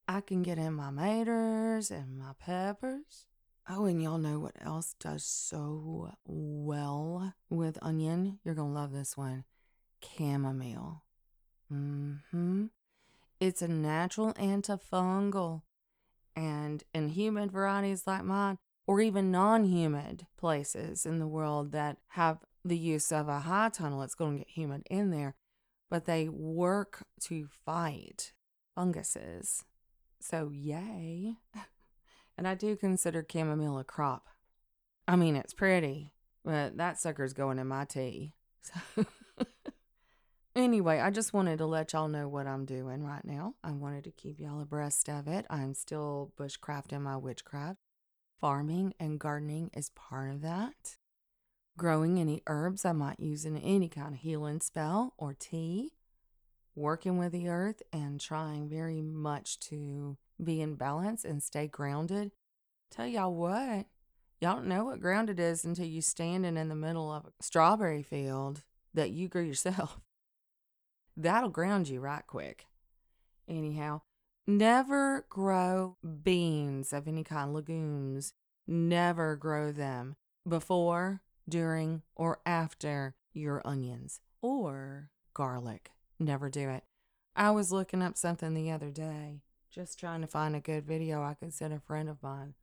I 0.07 0.21
can 0.21 0.43
get 0.43 0.59
in 0.59 0.75
my 0.75 0.91
maters 0.91 1.91
and 1.91 2.19
my 2.19 2.33
peppers. 2.39 3.27
Oh, 3.69 3.87
and 3.87 4.03
y'all 4.03 4.19
know 4.19 4.41
what 4.41 4.57
else 4.61 4.95
does 5.01 5.25
so 5.25 6.13
well 6.27 7.35
with 7.49 7.79
onion? 7.81 8.39
You're 8.45 8.55
going 8.55 8.75
to 8.75 8.79
love 8.79 8.93
this 8.93 9.17
one 9.17 9.45
chamomile. 10.03 11.04
Mm-hmm. 11.73 12.67
It's 13.41 13.63
a 13.63 13.69
natural 13.69 14.33
antifungal. 14.35 15.63
And 16.37 16.83
in 16.93 17.11
humid 17.11 17.53
varieties 17.53 18.07
like 18.07 18.25
mine, 18.25 18.59
or 18.87 19.01
even 19.01 19.31
non 19.31 19.65
humid 19.65 20.27
places 20.37 21.07
in 21.07 21.19
the 21.19 21.27
world 21.27 21.73
that 21.73 21.99
have 22.09 22.39
the 22.65 22.77
use 22.77 23.13
of 23.13 23.29
a 23.29 23.41
high 23.41 23.69
tunnel, 23.69 24.03
it's 24.03 24.15
going 24.15 24.33
to 24.33 24.39
get 24.39 24.51
humid 24.51 24.83
in 24.91 25.11
there, 25.11 25.35
but 25.91 26.07
they 26.07 26.29
work 26.29 27.05
to 27.23 27.47
fight 27.47 28.33
funguses. 28.75 29.65
So, 30.21 30.51
yay. 30.53 31.37
and 32.39 32.49
I 32.49 32.55
do 32.55 32.77
consider 32.77 33.25
chamomile 33.31 33.79
a 33.79 33.85
crop. 33.85 34.29
I 35.07 35.17
mean, 35.17 35.37
it's 35.37 35.55
pretty, 35.55 36.13
but 36.45 36.77
that 36.79 36.99
sucker's 36.99 37.35
going 37.35 37.59
in 37.59 37.69
my 37.69 37.85
tea. 37.85 38.33
So 38.63 39.05
Anyway, 40.57 41.01
I 41.01 41.11
just 41.11 41.33
wanted 41.33 41.59
to 41.59 41.67
let 41.67 41.93
y'all 41.93 42.07
know 42.07 42.29
what 42.29 42.47
I'm 42.47 42.65
doing 42.65 43.05
right 43.05 43.25
now. 43.25 43.55
I 43.65 43.73
wanted 43.73 44.05
to 44.05 44.13
keep 44.13 44.39
y'all 44.39 44.61
abreast 44.61 45.09
of 45.09 45.27
it. 45.27 45.47
I'm 45.51 45.75
still 45.75 46.33
bushcrafting 46.39 47.01
my 47.01 47.17
witchcraft. 47.17 47.81
Farming 48.41 48.95
and 49.01 49.19
gardening 49.19 49.71
is 49.75 49.91
part 49.91 50.31
of 50.31 50.43
that. 50.43 50.97
Growing 51.77 52.21
any 52.21 52.41
herbs 52.47 52.85
I 52.85 52.93
might 52.93 53.19
use 53.19 53.45
in 53.45 53.57
any 53.57 53.89
kind 53.89 54.15
of 54.15 54.21
healing 54.21 54.61
spell 54.61 55.15
or 55.19 55.35
tea. 55.35 55.95
Working 56.77 57.19
with 57.19 57.33
the 57.33 57.49
earth 57.49 57.83
and 57.93 58.21
trying 58.21 58.69
very 58.69 59.03
much 59.03 59.59
to 59.61 60.17
be 60.43 60.61
in 60.61 60.77
balance 60.77 61.25
and 61.25 61.43
stay 61.43 61.67
grounded. 61.67 62.31
Tell 62.93 63.09
y'all 63.09 63.35
what, 63.35 63.87
y'all 64.41 64.57
don't 64.57 64.69
know 64.69 64.85
what 64.85 65.01
grounded 65.01 65.41
is 65.41 65.65
until 65.65 65.87
you 65.87 66.01
standing 66.01 66.57
in 66.57 66.69
the 66.69 66.77
middle 66.77 67.11
of 67.11 67.25
a 67.27 67.43
strawberry 67.43 68.05
field 68.05 68.63
that 68.93 69.11
you 69.11 69.27
grew 69.27 69.43
yourself. 69.43 69.99
That'll 71.17 71.51
ground 71.51 71.89
you 71.89 72.01
right 72.01 72.27
quick. 72.27 72.67
Anyhow, 73.49 74.03
never 74.47 75.27
grow 75.29 75.97
beans 76.23 76.93
of 76.93 77.07
any 77.07 77.23
kind, 77.23 77.53
legumes. 77.53 78.33
Never 78.67 79.37
grow 79.37 79.73
them 79.73 80.17
before, 80.49 81.23
during, 81.49 82.03
or 82.17 82.41
after 82.47 83.15
your 83.33 83.63
onions 83.65 84.21
or 84.41 85.11
garlic. 85.35 85.91
Never 86.19 86.49
do 86.49 86.69
it. 86.71 86.85
I 87.37 87.51
was 87.51 87.73
looking 87.73 88.03
up 88.03 88.17
something 88.17 88.55
the 88.55 88.71
other 88.71 88.91
day, 88.91 89.43
just 89.71 89.99
trying 89.99 90.23
to 90.23 90.27
find 90.27 90.57
a 90.57 90.61
good 90.61 90.87
video 90.87 91.23
I 91.23 91.35
could 91.35 91.53
send 91.53 91.75
a 91.75 91.81
friend 91.81 92.09
of 92.09 92.23
mine. 92.23 92.55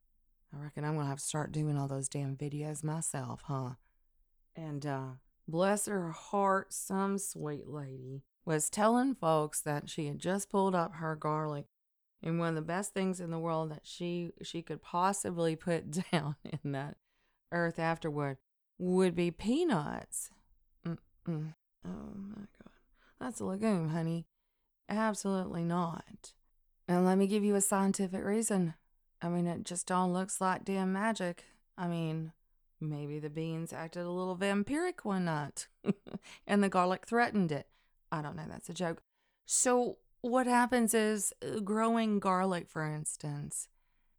I 0.54 0.64
reckon 0.64 0.84
I'm 0.84 0.96
going 0.96 1.06
to 1.06 1.10
have 1.10 1.20
to 1.20 1.26
start 1.26 1.52
doing 1.52 1.78
all 1.78 1.88
those 1.88 2.10
damn 2.10 2.36
videos 2.36 2.84
myself, 2.84 3.44
huh? 3.46 3.72
And, 4.56 4.86
uh, 4.86 5.08
bless 5.48 5.86
her 5.86 6.12
heart, 6.12 6.74
some 6.74 7.18
sweet 7.18 7.68
lady 7.68 8.24
was 8.46 8.70
telling 8.70 9.16
folks 9.16 9.62
that 9.62 9.90
she 9.90 10.08
had 10.08 10.20
just 10.20 10.50
pulled 10.50 10.76
up 10.76 10.96
her 10.96 11.16
garlic 11.16 11.66
and 12.24 12.40
one 12.40 12.50
of 12.50 12.56
the 12.56 12.62
best 12.62 12.94
things 12.94 13.20
in 13.20 13.32
the 13.32 13.40
world 13.40 13.72
that 13.72 13.82
she 13.84 14.32
she 14.44 14.62
could 14.62 14.82
possibly 14.82 15.56
put 15.56 15.92
down 16.12 16.36
in 16.64 16.72
that 16.72 16.98
earth 17.52 17.80
afterward 17.80 18.38
would 18.78 19.16
be 19.16 19.32
peanuts. 19.32 20.30
Mm-mm. 20.86 21.54
Oh 21.86 22.14
my 22.16 22.42
god. 22.60 22.72
That's 23.20 23.40
a 23.40 23.46
legume, 23.46 23.90
honey. 23.90 24.26
Absolutely 24.90 25.64
not. 25.64 26.34
And 26.88 27.06
let 27.06 27.18
me 27.18 27.28
give 27.28 27.44
you 27.44 27.56
a 27.56 27.62
scientific 27.62 28.24
reason. 28.24 28.74
I 29.22 29.30
mean, 29.30 29.48
it 29.48 29.64
just 29.64 29.92
all 29.92 30.12
looks 30.12 30.42
like 30.42 30.66
damn 30.66 30.92
magic. 30.92 31.46
I 31.78 31.88
mean, 31.88 32.34
maybe 32.80 33.20
the 33.20 33.30
beans 33.30 33.72
acted 33.72 34.04
a 34.04 34.12
little 34.12 34.36
vampiric 34.36 35.04
one 35.04 35.26
night 35.26 35.68
and 36.48 36.64
the 36.64 36.70
garlic 36.70 37.06
threatened 37.06 37.52
it. 37.52 37.68
I 38.12 38.22
don't 38.22 38.36
know, 38.36 38.46
that's 38.50 38.70
a 38.70 38.74
joke. 38.74 39.02
So, 39.46 39.98
what 40.22 40.46
happens 40.46 40.94
is 40.94 41.34
uh, 41.42 41.60
growing 41.60 42.20
garlic, 42.20 42.70
for 42.70 42.86
instance, 42.86 43.68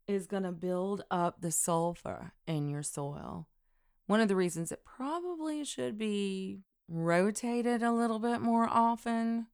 is 0.09 0.27
going 0.27 0.43
to 0.43 0.53
build 0.53 1.05
up 1.11 1.41
the 1.41 1.53
sulfur 1.53 2.33
in 2.47 2.69
your 2.69 2.83
soil. 2.83 3.47
One 4.07 4.21
of 4.21 4.29
the 4.29 4.37
reasons 4.37 4.73
it 4.73 4.85
probably 4.85 5.65
should 5.65 5.97
be 5.97 6.61
rotated 6.89 7.83
a 7.83 7.93
little 7.93 8.19
bit 8.19 8.41
more 8.41 8.69
often. 8.69 9.47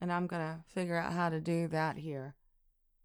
And 0.00 0.12
I'm 0.12 0.26
going 0.26 0.42
to 0.42 0.60
figure 0.66 0.96
out 0.96 1.12
how 1.12 1.28
to 1.28 1.40
do 1.40 1.68
that 1.68 1.98
here. 1.98 2.34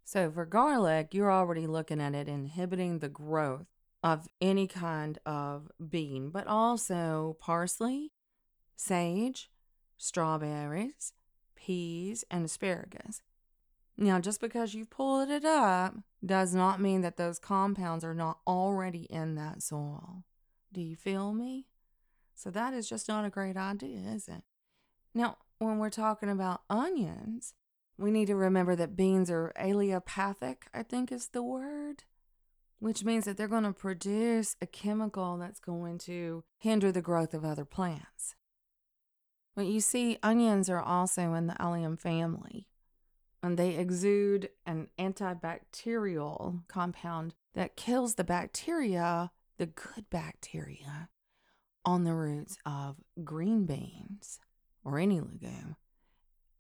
So, 0.03 0.29
for 0.31 0.45
garlic, 0.45 1.13
you're 1.13 1.31
already 1.31 1.65
looking 1.65 1.99
at 1.99 2.13
it 2.13 2.27
inhibiting 2.27 2.99
the 2.99 3.09
growth 3.09 3.65
of 4.03 4.27
any 4.39 4.67
kind 4.67 5.17
of 5.25 5.71
bean, 5.89 6.29
but 6.29 6.45
also 6.45 7.37
parsley, 7.39 8.11
sage, 8.75 9.49
strawberries, 9.97 11.13
peas, 11.55 12.23
and 12.29 12.45
asparagus. 12.45 13.21
Now, 13.97 14.19
just 14.19 14.41
because 14.41 14.73
you've 14.73 14.89
pulled 14.89 15.29
it 15.29 15.45
up 15.45 15.95
does 16.25 16.53
not 16.53 16.81
mean 16.81 17.01
that 17.01 17.17
those 17.17 17.39
compounds 17.39 18.03
are 18.03 18.13
not 18.13 18.39
already 18.45 19.03
in 19.03 19.35
that 19.35 19.63
soil. 19.63 20.23
Do 20.73 20.81
you 20.81 20.95
feel 20.95 21.33
me? 21.33 21.67
So, 22.33 22.51
that 22.51 22.73
is 22.73 22.89
just 22.89 23.07
not 23.07 23.23
a 23.23 23.29
great 23.29 23.55
idea, 23.55 23.99
is 24.13 24.27
it? 24.27 24.43
Now, 25.13 25.37
when 25.59 25.77
we're 25.77 25.89
talking 25.89 26.29
about 26.29 26.63
onions, 26.69 27.53
we 27.97 28.11
need 28.11 28.27
to 28.27 28.35
remember 28.35 28.75
that 28.75 28.97
beans 28.97 29.31
are 29.31 29.53
allelopathic, 29.57 30.63
I 30.73 30.83
think 30.83 31.11
is 31.11 31.29
the 31.29 31.43
word, 31.43 32.03
which 32.79 33.05
means 33.05 33.23
that 33.23 33.37
they're 33.37 33.47
going 33.47 33.63
to 33.63 33.71
produce 33.71 34.57
a 34.61 34.67
chemical 34.67 35.37
that's 35.37 35.61
going 35.61 35.99
to 35.99 36.43
hinder 36.57 36.91
the 36.91 37.01
growth 37.01 37.33
of 37.33 37.45
other 37.45 37.63
plants. 37.63 38.35
But 39.55 39.67
you 39.67 39.79
see, 39.79 40.17
onions 40.21 40.69
are 40.69 40.81
also 40.81 41.33
in 41.33 41.47
the 41.47 41.59
allium 41.61 41.95
family, 41.95 42.67
and 43.41 43.57
they 43.57 43.75
exude 43.75 44.49
an 44.65 44.89
antibacterial 44.99 46.67
compound 46.67 47.35
that 47.53 47.77
kills 47.77 48.15
the 48.15 48.23
bacteria, 48.23 49.31
the 49.57 49.67
good 49.67 50.09
bacteria, 50.09 51.09
on 51.85 52.03
the 52.03 52.13
roots 52.13 52.57
of 52.65 52.97
green 53.23 53.65
beans 53.65 54.39
or 54.83 54.99
any 54.99 55.21
legume. 55.21 55.77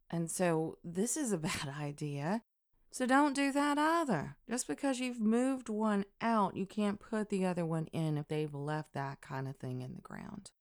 And 0.09 0.29
so 0.29 0.77
this 0.83 1.17
is 1.17 1.31
a 1.31 1.37
bad 1.37 1.73
idea. 1.77 2.43
So 2.91 3.05
don't 3.05 3.35
do 3.35 3.51
that 3.51 3.77
either. 3.77 4.37
Just 4.49 4.67
because 4.67 5.01
you've 5.01 5.19
moved 5.19 5.67
one 5.67 6.05
out, 6.21 6.55
you 6.55 6.65
can't 6.65 6.99
put 6.99 7.29
the 7.29 7.45
other 7.45 7.65
one 7.65 7.87
in 7.87 8.17
if 8.17 8.29
they've 8.29 8.53
left 8.53 8.93
that 8.93 9.19
kind 9.19 9.49
of 9.49 9.57
thing 9.57 9.81
in 9.81 9.95
the 9.95 10.01
ground. 10.01 10.51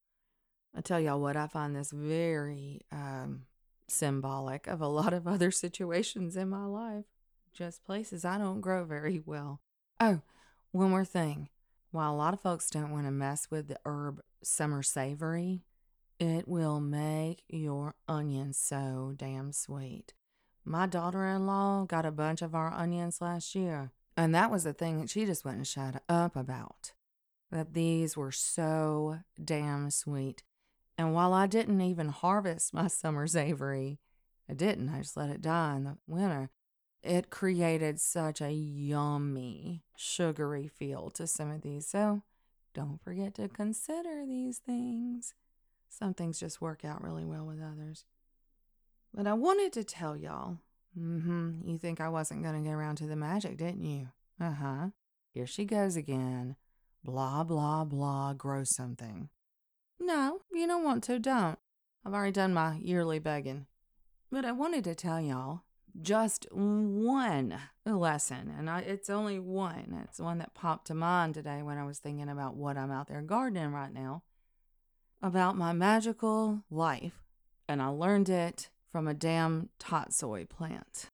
I 0.75 0.81
tell 0.81 0.99
y'all 0.99 1.21
what, 1.21 1.37
I 1.37 1.47
find 1.47 1.75
this 1.75 1.91
very 1.91 2.81
um, 2.91 3.43
symbolic 3.87 4.67
of 4.67 4.81
a 4.81 4.87
lot 4.87 5.13
of 5.13 5.27
other 5.27 5.51
situations 5.51 6.35
in 6.35 6.49
my 6.49 6.65
life, 6.65 7.05
just 7.53 7.85
places 7.85 8.25
I 8.25 8.37
don't 8.37 8.61
grow 8.61 8.83
very 8.83 9.21
well. 9.25 9.61
Oh, 9.99 10.21
one 10.71 10.89
more 10.89 11.05
thing. 11.05 11.49
While 11.91 12.13
a 12.13 12.17
lot 12.17 12.33
of 12.33 12.41
folks 12.41 12.69
don't 12.69 12.91
want 12.91 13.05
to 13.05 13.11
mess 13.11 13.49
with 13.49 13.69
the 13.69 13.79
herb 13.85 14.21
summer 14.43 14.83
savory, 14.83 15.63
it 16.19 16.47
will 16.47 16.81
make 16.81 17.43
your 17.47 17.95
onions 18.07 18.57
so 18.57 19.13
damn 19.15 19.53
sweet. 19.53 20.13
My 20.65 20.87
daughter 20.87 21.25
in 21.25 21.45
law 21.45 21.85
got 21.85 22.05
a 22.05 22.11
bunch 22.11 22.41
of 22.41 22.53
our 22.53 22.73
onions 22.73 23.21
last 23.21 23.55
year, 23.55 23.91
and 24.17 24.35
that 24.35 24.51
was 24.51 24.65
the 24.65 24.73
thing 24.73 24.99
that 24.99 25.09
she 25.09 25.25
just 25.25 25.45
wouldn't 25.45 25.67
shut 25.67 26.01
up 26.09 26.35
about. 26.35 26.91
That 27.51 27.73
these 27.73 28.17
were 28.17 28.31
so 28.31 29.19
damn 29.41 29.89
sweet. 29.91 30.43
And 30.97 31.13
while 31.13 31.33
I 31.33 31.47
didn't 31.47 31.81
even 31.81 32.09
harvest 32.09 32.73
my 32.73 32.87
summer 32.87 33.27
savory, 33.27 33.99
I 34.49 34.53
didn't, 34.53 34.89
I 34.89 34.99
just 34.99 35.17
let 35.17 35.29
it 35.29 35.41
die 35.41 35.75
in 35.75 35.83
the 35.83 35.97
winter. 36.07 36.49
It 37.03 37.29
created 37.29 37.99
such 37.99 38.41
a 38.41 38.51
yummy, 38.51 39.83
sugary 39.95 40.67
feel 40.67 41.09
to 41.11 41.27
some 41.27 41.51
of 41.51 41.61
these. 41.61 41.87
So 41.87 42.23
don't 42.73 43.01
forget 43.03 43.35
to 43.35 43.47
consider 43.47 44.25
these 44.25 44.57
things. 44.57 45.33
Some 45.89 46.13
things 46.13 46.39
just 46.39 46.61
work 46.61 46.83
out 46.83 47.03
really 47.03 47.25
well 47.25 47.45
with 47.45 47.61
others. 47.61 48.05
But 49.13 49.27
I 49.27 49.33
wanted 49.33 49.71
to 49.73 49.83
tell 49.83 50.17
y'all. 50.17 50.57
Mm-hmm. 50.99 51.67
You 51.69 51.77
think 51.77 51.99
I 51.99 52.09
wasn't 52.09 52.43
going 52.43 52.55
to 52.55 52.67
get 52.67 52.75
around 52.75 52.95
to 52.97 53.07
the 53.07 53.15
magic, 53.15 53.57
didn't 53.57 53.83
you? 53.83 54.09
Uh 54.39 54.51
huh. 54.51 54.87
Here 55.33 55.47
she 55.47 55.65
goes 55.65 55.95
again. 55.95 56.55
Blah, 57.03 57.43
blah, 57.43 57.83
blah, 57.83 58.33
grow 58.33 58.63
something. 58.63 59.29
No, 59.99 60.41
you 60.51 60.67
don't 60.67 60.83
want 60.83 61.03
to, 61.05 61.19
don't. 61.19 61.57
I've 62.05 62.13
already 62.13 62.31
done 62.31 62.53
my 62.53 62.77
yearly 62.77 63.19
begging. 63.19 63.65
But 64.31 64.45
I 64.45 64.51
wanted 64.51 64.83
to 64.83 64.95
tell 64.95 65.19
y'all 65.21 65.61
just 66.01 66.47
one 66.51 67.59
lesson, 67.85 68.53
and 68.57 68.69
I, 68.69 68.79
it's 68.81 69.09
only 69.09 69.39
one. 69.39 70.01
It's 70.03 70.19
one 70.19 70.39
that 70.39 70.53
popped 70.53 70.87
to 70.87 70.93
mind 70.93 71.33
today 71.35 71.61
when 71.63 71.77
I 71.77 71.85
was 71.85 71.99
thinking 71.99 72.29
about 72.29 72.55
what 72.55 72.77
I'm 72.77 72.91
out 72.91 73.07
there 73.07 73.21
gardening 73.21 73.71
right 73.71 73.93
now 73.93 74.23
about 75.21 75.57
my 75.57 75.73
magical 75.73 76.63
life, 76.69 77.23
and 77.67 77.81
I 77.81 77.87
learned 77.87 78.29
it 78.29 78.69
from 78.91 79.07
a 79.07 79.13
damn 79.13 79.69
tatsoi 79.79 80.47
plant. 80.47 81.09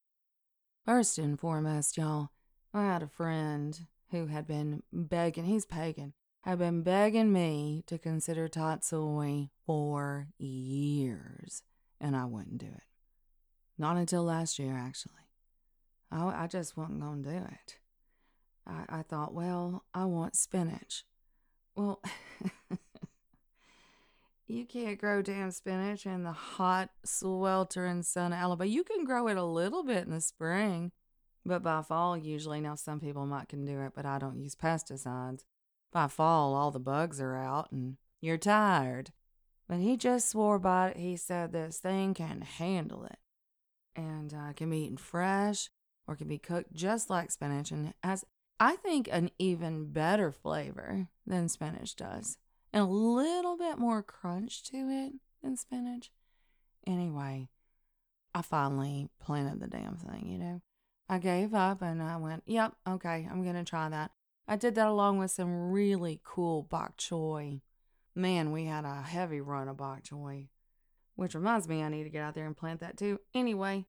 First 0.85 1.17
and 1.17 1.39
foremost, 1.39 1.97
y'all, 1.97 2.29
I 2.73 2.83
had 2.83 3.03
a 3.03 3.07
friend 3.07 3.79
who 4.09 4.27
had 4.27 4.47
been 4.47 4.83
begging, 4.91 5.45
he's 5.45 5.65
pagan, 5.65 6.13
had 6.41 6.59
been 6.59 6.81
begging 6.81 7.31
me 7.31 7.83
to 7.87 7.97
consider 7.97 8.47
tatsoi 8.47 9.49
for 9.65 10.27
years, 10.37 11.63
and 11.99 12.15
I 12.15 12.25
wouldn't 12.25 12.57
do 12.57 12.67
it. 12.67 12.83
Not 13.77 13.97
until 13.97 14.23
last 14.23 14.59
year, 14.59 14.77
actually. 14.77 15.13
I, 16.11 16.43
I 16.43 16.47
just 16.47 16.75
wasn't 16.75 17.01
going 17.01 17.23
to 17.23 17.29
do 17.29 17.37
it. 17.37 17.77
I, 18.67 18.99
I 18.99 19.01
thought, 19.03 19.33
well, 19.33 19.85
I 19.93 20.05
want 20.05 20.35
spinach. 20.35 21.05
Well, 21.75 22.01
You 24.51 24.65
can't 24.65 24.99
grow 24.99 25.21
damn 25.21 25.49
spinach 25.51 26.05
in 26.05 26.23
the 26.23 26.33
hot, 26.33 26.89
sweltering 27.05 28.03
sun 28.03 28.33
of 28.33 28.39
Alabama. 28.39 28.69
You 28.69 28.83
can 28.83 29.05
grow 29.05 29.29
it 29.29 29.37
a 29.37 29.45
little 29.45 29.81
bit 29.81 30.03
in 30.03 30.11
the 30.11 30.19
spring, 30.19 30.91
but 31.45 31.63
by 31.63 31.81
fall, 31.81 32.17
usually, 32.17 32.59
now 32.59 32.75
some 32.75 32.99
people 32.99 33.25
might 33.25 33.47
can 33.47 33.63
do 33.63 33.79
it, 33.79 33.93
but 33.95 34.05
I 34.05 34.19
don't 34.19 34.41
use 34.41 34.53
pesticides. 34.53 35.45
By 35.91 36.07
fall, 36.07 36.53
all 36.53 36.71
the 36.71 36.79
bugs 36.79 37.19
are 37.19 37.35
out 37.35 37.71
and 37.71 37.97
you're 38.21 38.37
tired. 38.37 39.11
But 39.67 39.79
he 39.79 39.97
just 39.97 40.29
swore 40.29 40.59
by 40.59 40.89
it. 40.89 40.97
He 40.97 41.15
said 41.17 41.51
this 41.51 41.79
thing 41.79 42.13
can 42.13 42.41
handle 42.41 43.05
it 43.05 43.17
and 43.95 44.33
uh, 44.33 44.53
can 44.53 44.69
be 44.69 44.83
eaten 44.83 44.97
fresh 44.97 45.69
or 46.07 46.15
can 46.15 46.27
be 46.27 46.37
cooked 46.37 46.73
just 46.73 47.09
like 47.09 47.31
spinach 47.31 47.71
and 47.71 47.93
has, 48.03 48.25
I 48.59 48.75
think, 48.75 49.09
an 49.11 49.31
even 49.37 49.91
better 49.91 50.31
flavor 50.31 51.07
than 51.25 51.49
spinach 51.49 51.95
does 51.95 52.37
and 52.73 52.83
a 52.83 52.87
little 52.87 53.57
bit 53.57 53.77
more 53.77 54.01
crunch 54.01 54.63
to 54.63 54.77
it 54.77 55.13
than 55.43 55.57
spinach. 55.57 56.11
Anyway, 56.87 57.49
I 58.33 58.41
finally 58.41 59.09
planted 59.19 59.59
the 59.59 59.67
damn 59.67 59.97
thing, 59.97 60.27
you 60.27 60.37
know. 60.37 60.61
I 61.09 61.17
gave 61.19 61.53
up 61.53 61.81
and 61.81 62.01
I 62.01 62.17
went, 62.17 62.43
yep, 62.45 62.73
okay, 62.87 63.27
I'm 63.29 63.43
going 63.43 63.55
to 63.55 63.65
try 63.65 63.89
that. 63.89 64.11
I 64.47 64.55
did 64.55 64.75
that 64.75 64.87
along 64.87 65.17
with 65.17 65.31
some 65.31 65.71
really 65.71 66.19
cool 66.23 66.63
bok 66.63 66.97
choy. 66.97 67.61
Man, 68.13 68.51
we 68.51 68.65
had 68.65 68.83
a 68.83 69.01
heavy 69.01 69.39
run 69.39 69.69
of 69.69 69.77
bok 69.77 70.03
choy, 70.03 70.47
which 71.15 71.35
reminds 71.35 71.67
me 71.67 71.81
I 71.81 71.89
need 71.89 72.03
to 72.03 72.09
get 72.09 72.23
out 72.23 72.35
there 72.35 72.45
and 72.45 72.57
plant 72.57 72.81
that 72.81 72.97
too. 72.97 73.19
Anyway, 73.33 73.85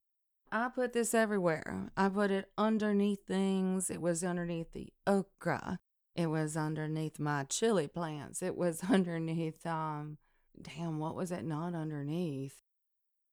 I 0.51 0.69
put 0.69 0.93
this 0.93 1.13
everywhere. 1.13 1.89
I 1.97 2.09
put 2.09 2.31
it 2.31 2.49
underneath 2.57 3.25
things. 3.25 3.89
It 3.89 4.01
was 4.01 4.23
underneath 4.23 4.71
the 4.71 4.93
okra. 5.07 5.79
It 6.15 6.27
was 6.27 6.55
underneath 6.55 7.19
my 7.19 7.45
chili 7.45 7.87
plants. 7.87 8.43
It 8.43 8.55
was 8.55 8.83
underneath, 8.89 9.65
um, 9.65 10.17
damn, 10.61 10.99
what 10.99 11.15
was 11.15 11.31
it 11.31 11.43
not 11.43 11.73
underneath? 11.73 12.61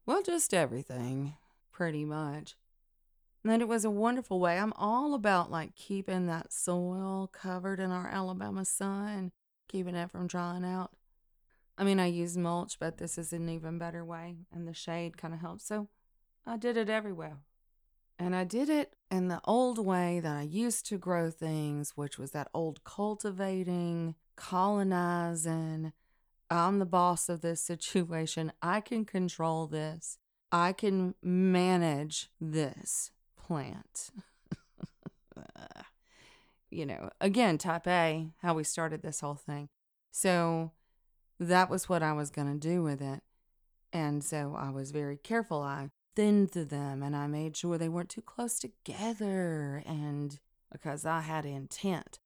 Well, 0.06 0.22
just 0.22 0.54
everything, 0.54 1.34
pretty 1.70 2.04
much. 2.04 2.56
And 3.44 3.62
it 3.62 3.68
was 3.68 3.84
a 3.84 3.90
wonderful 3.90 4.38
way. 4.38 4.58
I'm 4.58 4.74
all 4.76 5.14
about 5.14 5.50
like 5.50 5.74
keeping 5.74 6.26
that 6.26 6.52
soil 6.52 7.30
covered 7.32 7.80
in 7.80 7.90
our 7.90 8.06
Alabama 8.06 8.64
sun, 8.64 9.32
keeping 9.68 9.94
it 9.94 10.10
from 10.10 10.26
drying 10.26 10.64
out. 10.64 10.90
I 11.78 11.84
mean, 11.84 11.98
I 11.98 12.06
use 12.06 12.36
mulch, 12.36 12.78
but 12.78 12.98
this 12.98 13.16
is 13.16 13.32
an 13.32 13.48
even 13.48 13.78
better 13.78 14.04
way, 14.04 14.36
and 14.52 14.68
the 14.68 14.74
shade 14.74 15.16
kind 15.16 15.32
of 15.32 15.40
helps. 15.40 15.64
So 15.64 15.88
I 16.46 16.58
did 16.58 16.76
it 16.76 16.90
everywhere. 16.90 17.38
And 18.18 18.36
I 18.36 18.44
did 18.44 18.68
it 18.68 18.96
in 19.10 19.28
the 19.28 19.40
old 19.44 19.78
way 19.78 20.20
that 20.20 20.36
I 20.36 20.42
used 20.42 20.84
to 20.86 20.98
grow 20.98 21.30
things, 21.30 21.92
which 21.96 22.18
was 22.18 22.32
that 22.32 22.50
old 22.52 22.84
cultivating, 22.84 24.14
colonizing. 24.36 25.94
I'm 26.50 26.80
the 26.80 26.84
boss 26.84 27.30
of 27.30 27.40
this 27.40 27.62
situation. 27.62 28.52
I 28.60 28.82
can 28.82 29.06
control 29.06 29.66
this. 29.66 30.18
I 30.52 30.74
can 30.74 31.14
manage 31.22 32.28
this 32.38 33.10
plant. 33.50 34.10
you 36.70 36.86
know, 36.86 37.10
again, 37.20 37.58
type 37.58 37.88
A, 37.88 38.28
how 38.42 38.54
we 38.54 38.62
started 38.62 39.02
this 39.02 39.18
whole 39.18 39.34
thing. 39.34 39.68
So 40.12 40.70
that 41.40 41.68
was 41.68 41.88
what 41.88 42.00
I 42.00 42.12
was 42.12 42.30
going 42.30 42.46
to 42.46 42.68
do 42.68 42.84
with 42.84 43.02
it. 43.02 43.22
And 43.92 44.22
so 44.22 44.54
I 44.56 44.70
was 44.70 44.92
very 44.92 45.16
careful. 45.16 45.62
I 45.62 45.90
thinned 46.14 46.50
them 46.50 47.02
and 47.02 47.16
I 47.16 47.26
made 47.26 47.56
sure 47.56 47.76
they 47.76 47.88
weren't 47.88 48.08
too 48.08 48.22
close 48.22 48.60
together 48.60 49.82
and 49.84 50.38
because 50.70 51.04
I 51.04 51.22
had 51.22 51.44
intent. 51.44 52.20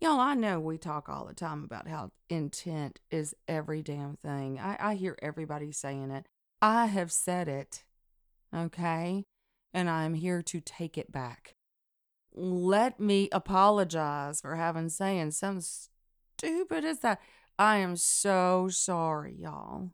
Y'all, 0.00 0.18
I 0.18 0.32
know 0.32 0.58
we 0.58 0.78
talk 0.78 1.10
all 1.10 1.26
the 1.26 1.34
time 1.34 1.62
about 1.62 1.88
how 1.88 2.12
intent 2.30 3.00
is 3.10 3.34
every 3.46 3.82
damn 3.82 4.16
thing. 4.16 4.58
I, 4.58 4.78
I 4.80 4.94
hear 4.94 5.18
everybody 5.20 5.72
saying 5.72 6.10
it. 6.10 6.24
I 6.62 6.86
have 6.86 7.12
said 7.12 7.48
it, 7.48 7.84
okay? 8.54 9.26
And 9.72 9.88
I'm 9.88 10.14
here 10.14 10.42
to 10.42 10.60
take 10.60 10.98
it 10.98 11.12
back. 11.12 11.54
Let 12.32 13.00
me 13.00 13.28
apologize 13.32 14.40
for 14.40 14.56
having 14.56 14.88
saying 14.88 15.32
something 15.32 15.64
stupid 16.36 16.84
as 16.84 17.00
that. 17.00 17.20
I 17.58 17.76
am 17.76 17.96
so 17.96 18.68
sorry, 18.70 19.36
y'all. 19.38 19.90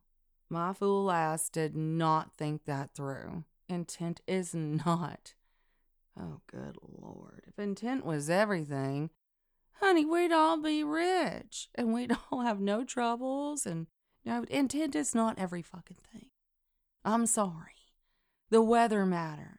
My 0.49 0.73
fool 0.73 1.11
ass 1.11 1.49
did 1.49 1.75
not 1.77 2.33
think 2.37 2.65
that 2.65 2.95
through. 2.95 3.45
Intent 3.69 4.21
is 4.27 4.55
not. 4.55 5.35
Oh, 6.19 6.41
good 6.47 6.77
Lord. 6.81 7.43
If 7.47 7.59
intent 7.59 8.07
was 8.07 8.31
everything, 8.31 9.11
honey, 9.81 10.05
we'd 10.05 10.33
all 10.33 10.61
be 10.61 10.83
rich 10.85 11.69
and 11.75 11.93
we'd 11.93 12.17
all 12.31 12.41
have 12.41 12.61
no 12.61 12.85
troubles. 12.85 13.67
And 13.67 13.87
you 14.25 14.33
know, 14.33 14.45
intent 14.49 14.95
is 14.95 15.15
not 15.15 15.39
every 15.39 15.63
fucking 15.63 15.99
thing. 16.13 16.27
I'm 17.05 17.27
sorry. 17.27 17.73
The 18.51 18.63
weather 18.63 19.05
matters. 19.05 19.56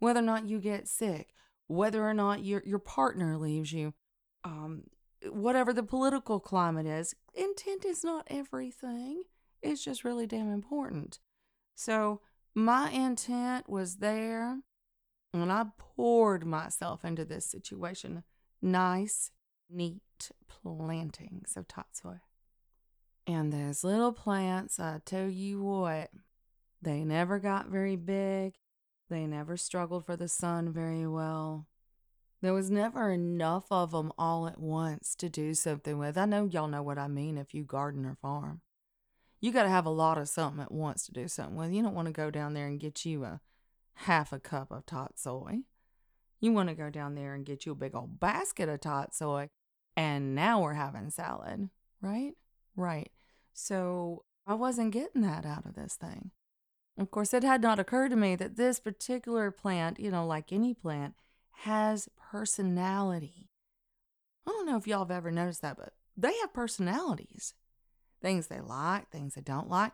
Whether 0.00 0.20
or 0.20 0.24
not 0.24 0.48
you 0.48 0.58
get 0.58 0.88
sick, 0.88 1.32
whether 1.68 2.06
or 2.06 2.14
not 2.14 2.44
your, 2.44 2.62
your 2.66 2.78
partner 2.80 3.38
leaves 3.38 3.72
you, 3.72 3.94
um, 4.42 4.84
whatever 5.30 5.72
the 5.72 5.82
political 5.82 6.40
climate 6.40 6.86
is, 6.86 7.14
intent 7.34 7.84
is 7.84 8.02
not 8.02 8.26
everything. 8.28 9.22
It's 9.62 9.84
just 9.84 10.02
really 10.04 10.26
damn 10.26 10.52
important. 10.52 11.20
So 11.76 12.22
my 12.54 12.90
intent 12.90 13.68
was 13.68 13.96
there, 13.96 14.58
and 15.32 15.52
I 15.52 15.66
poured 15.78 16.44
myself 16.44 17.04
into 17.04 17.24
this 17.24 17.46
situation. 17.46 18.24
Nice, 18.60 19.30
neat 19.68 20.02
plantings 20.48 21.56
of 21.56 21.68
tatsoi. 21.68 22.20
And 23.26 23.52
those 23.52 23.84
little 23.84 24.12
plants, 24.12 24.80
I 24.80 25.00
tell 25.04 25.28
you 25.28 25.62
what, 25.62 26.10
they 26.82 27.04
never 27.04 27.38
got 27.38 27.68
very 27.68 27.96
big. 27.96 28.54
They 29.10 29.26
never 29.26 29.56
struggled 29.56 30.06
for 30.06 30.16
the 30.16 30.28
sun 30.28 30.72
very 30.72 31.06
well. 31.06 31.66
There 32.42 32.54
was 32.54 32.70
never 32.70 33.10
enough 33.10 33.66
of 33.70 33.90
them 33.90 34.12
all 34.16 34.46
at 34.46 34.60
once 34.60 35.14
to 35.16 35.28
do 35.28 35.52
something 35.52 35.98
with. 35.98 36.16
I 36.16 36.24
know 36.24 36.46
y'all 36.46 36.68
know 36.68 36.82
what 36.82 36.96
I 36.96 37.08
mean 37.08 37.36
if 37.36 37.52
you 37.52 37.64
garden 37.64 38.06
or 38.06 38.16
farm. 38.22 38.62
You 39.40 39.52
got 39.52 39.64
to 39.64 39.68
have 39.68 39.84
a 39.84 39.90
lot 39.90 40.16
of 40.16 40.28
something 40.28 40.62
at 40.62 40.72
once 40.72 41.06
to 41.06 41.12
do 41.12 41.26
something 41.26 41.56
with. 41.56 41.72
You 41.72 41.82
don't 41.82 41.94
want 41.94 42.06
to 42.06 42.12
go 42.12 42.30
down 42.30 42.54
there 42.54 42.68
and 42.68 42.78
get 42.78 43.04
you 43.04 43.24
a 43.24 43.40
half 43.94 44.32
a 44.32 44.38
cup 44.38 44.70
of 44.70 44.86
tatsoi. 44.86 45.64
You 46.40 46.52
want 46.52 46.68
to 46.68 46.74
go 46.74 46.88
down 46.88 47.16
there 47.16 47.34
and 47.34 47.44
get 47.44 47.66
you 47.66 47.72
a 47.72 47.76
big 47.76 47.94
old 47.94 48.20
basket 48.20 48.68
of 48.68 48.80
tatsoi, 48.80 49.48
and 49.96 50.34
now 50.34 50.62
we're 50.62 50.74
having 50.74 51.10
salad, 51.10 51.68
right? 52.00 52.32
Right. 52.76 53.10
So 53.52 54.24
I 54.46 54.54
wasn't 54.54 54.92
getting 54.92 55.22
that 55.22 55.44
out 55.44 55.66
of 55.66 55.74
this 55.74 55.96
thing. 55.96 56.30
Of 56.98 57.10
course, 57.10 57.32
it 57.32 57.42
had 57.42 57.62
not 57.62 57.78
occurred 57.78 58.10
to 58.10 58.16
me 58.16 58.36
that 58.36 58.56
this 58.56 58.78
particular 58.78 59.50
plant, 59.50 59.98
you 59.98 60.10
know, 60.10 60.26
like 60.26 60.52
any 60.52 60.74
plant, 60.74 61.14
has 61.62 62.08
personality. 62.30 63.48
I 64.46 64.50
don't 64.50 64.66
know 64.66 64.76
if 64.76 64.86
y'all 64.86 65.00
have 65.00 65.10
ever 65.10 65.30
noticed 65.30 65.62
that, 65.62 65.76
but 65.76 65.94
they 66.16 66.36
have 66.40 66.52
personalities. 66.52 67.54
Things 68.20 68.48
they 68.48 68.60
like, 68.60 69.10
things 69.10 69.34
they 69.34 69.40
don't 69.40 69.68
like. 69.68 69.92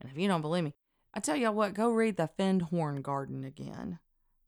And 0.00 0.10
if 0.10 0.18
you 0.18 0.28
don't 0.28 0.42
believe 0.42 0.64
me, 0.64 0.74
I 1.14 1.20
tell 1.20 1.36
y'all 1.36 1.54
what, 1.54 1.74
go 1.74 1.90
read 1.90 2.16
the 2.16 2.28
Findhorn 2.38 3.02
Garden 3.02 3.44
again 3.44 4.00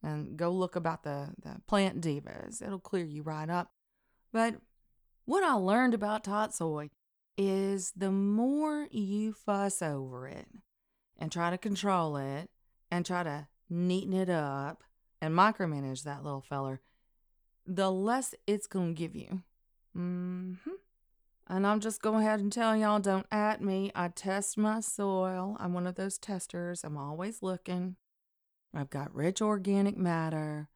and 0.03 0.37
go 0.37 0.51
look 0.51 0.77
about 0.77 1.05
the, 1.05 1.31
the 1.42 1.61
plant 1.66 2.01
divas. 2.01 2.61
It'll 2.61 2.79
clear 2.79 3.05
you 3.05 3.22
right 3.22 3.49
up. 3.49 3.70
But 4.33 4.57
what 5.25 5.44
I 5.44 5.53
learned 5.53 5.94
about 5.94 6.25
tatsoi 6.25 6.90
is 7.38 7.92
the 7.96 8.11
more 8.11 8.88
you 8.90 9.33
fuss 9.33 9.81
over 9.83 10.27
it 10.27 10.49
and 11.18 11.33
try 11.33 11.50
to 11.50 11.59
control 11.59 12.16
it 12.16 12.50
and 12.90 13.05
try 13.05 13.22
to 13.22 13.48
neaten 13.70 14.14
it 14.14 14.31
up 14.31 14.83
and 15.20 15.35
micromanage 15.35 16.05
that 16.05 16.22
little 16.22 16.40
feller, 16.40 16.81
the 17.66 17.90
less 17.90 18.35
it's 18.46 18.66
going 18.66 18.94
to 18.94 18.98
give 18.98 19.14
you. 19.14 19.42
Mm-hmm. 19.96 20.70
And 21.48 21.66
I'm 21.66 21.81
just 21.81 22.02
going 22.02 22.24
ahead 22.24 22.40
and 22.40 22.52
tell 22.52 22.76
y'all 22.76 22.98
don't 22.98 23.26
at 23.31 23.62
me. 23.62 23.92
I 23.94 24.09
test 24.09 24.59
my 24.59 24.81
soil. 24.81 25.57
I'm 25.61 25.72
one 25.72 25.87
of 25.87 25.94
those 25.94 26.18
testers. 26.18 26.83
I'm 26.83 26.96
always 26.96 27.42
looking. 27.42 27.96
I've 28.74 28.90
got 28.90 29.14
rich 29.14 29.40
organic 29.40 29.96
matter. 29.96 30.68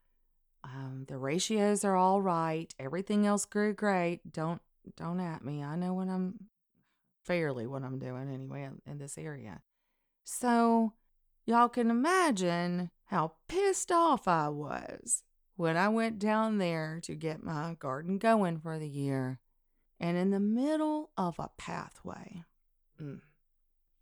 Um, 0.62 1.06
the 1.08 1.18
ratios 1.18 1.84
are 1.84 1.96
all 1.96 2.22
right. 2.22 2.72
Everything 2.78 3.26
else 3.26 3.44
grew 3.44 3.72
great. 3.72 4.32
Don't 4.32 4.62
don't 4.96 5.20
at 5.20 5.44
me. 5.44 5.62
I 5.62 5.76
know 5.76 5.94
what 5.94 6.08
I'm 6.08 6.46
fairly 7.24 7.66
what 7.66 7.82
I'm 7.82 7.98
doing 7.98 8.32
anyway 8.32 8.62
in, 8.62 8.80
in 8.90 8.98
this 8.98 9.18
area. 9.18 9.60
So 10.24 10.94
y'all 11.44 11.68
can 11.68 11.90
imagine 11.90 12.90
how 13.06 13.32
pissed 13.48 13.90
off 13.90 14.28
I 14.28 14.48
was 14.48 15.24
when 15.56 15.76
I 15.76 15.88
went 15.88 16.18
down 16.18 16.58
there 16.58 17.00
to 17.02 17.14
get 17.14 17.42
my 17.42 17.76
garden 17.78 18.18
going 18.18 18.58
for 18.58 18.78
the 18.78 18.88
year. 18.88 19.40
And 19.98 20.16
in 20.16 20.30
the 20.30 20.40
middle 20.40 21.10
of 21.16 21.38
a 21.38 21.50
pathway, 21.58 22.44
mm, 23.00 23.20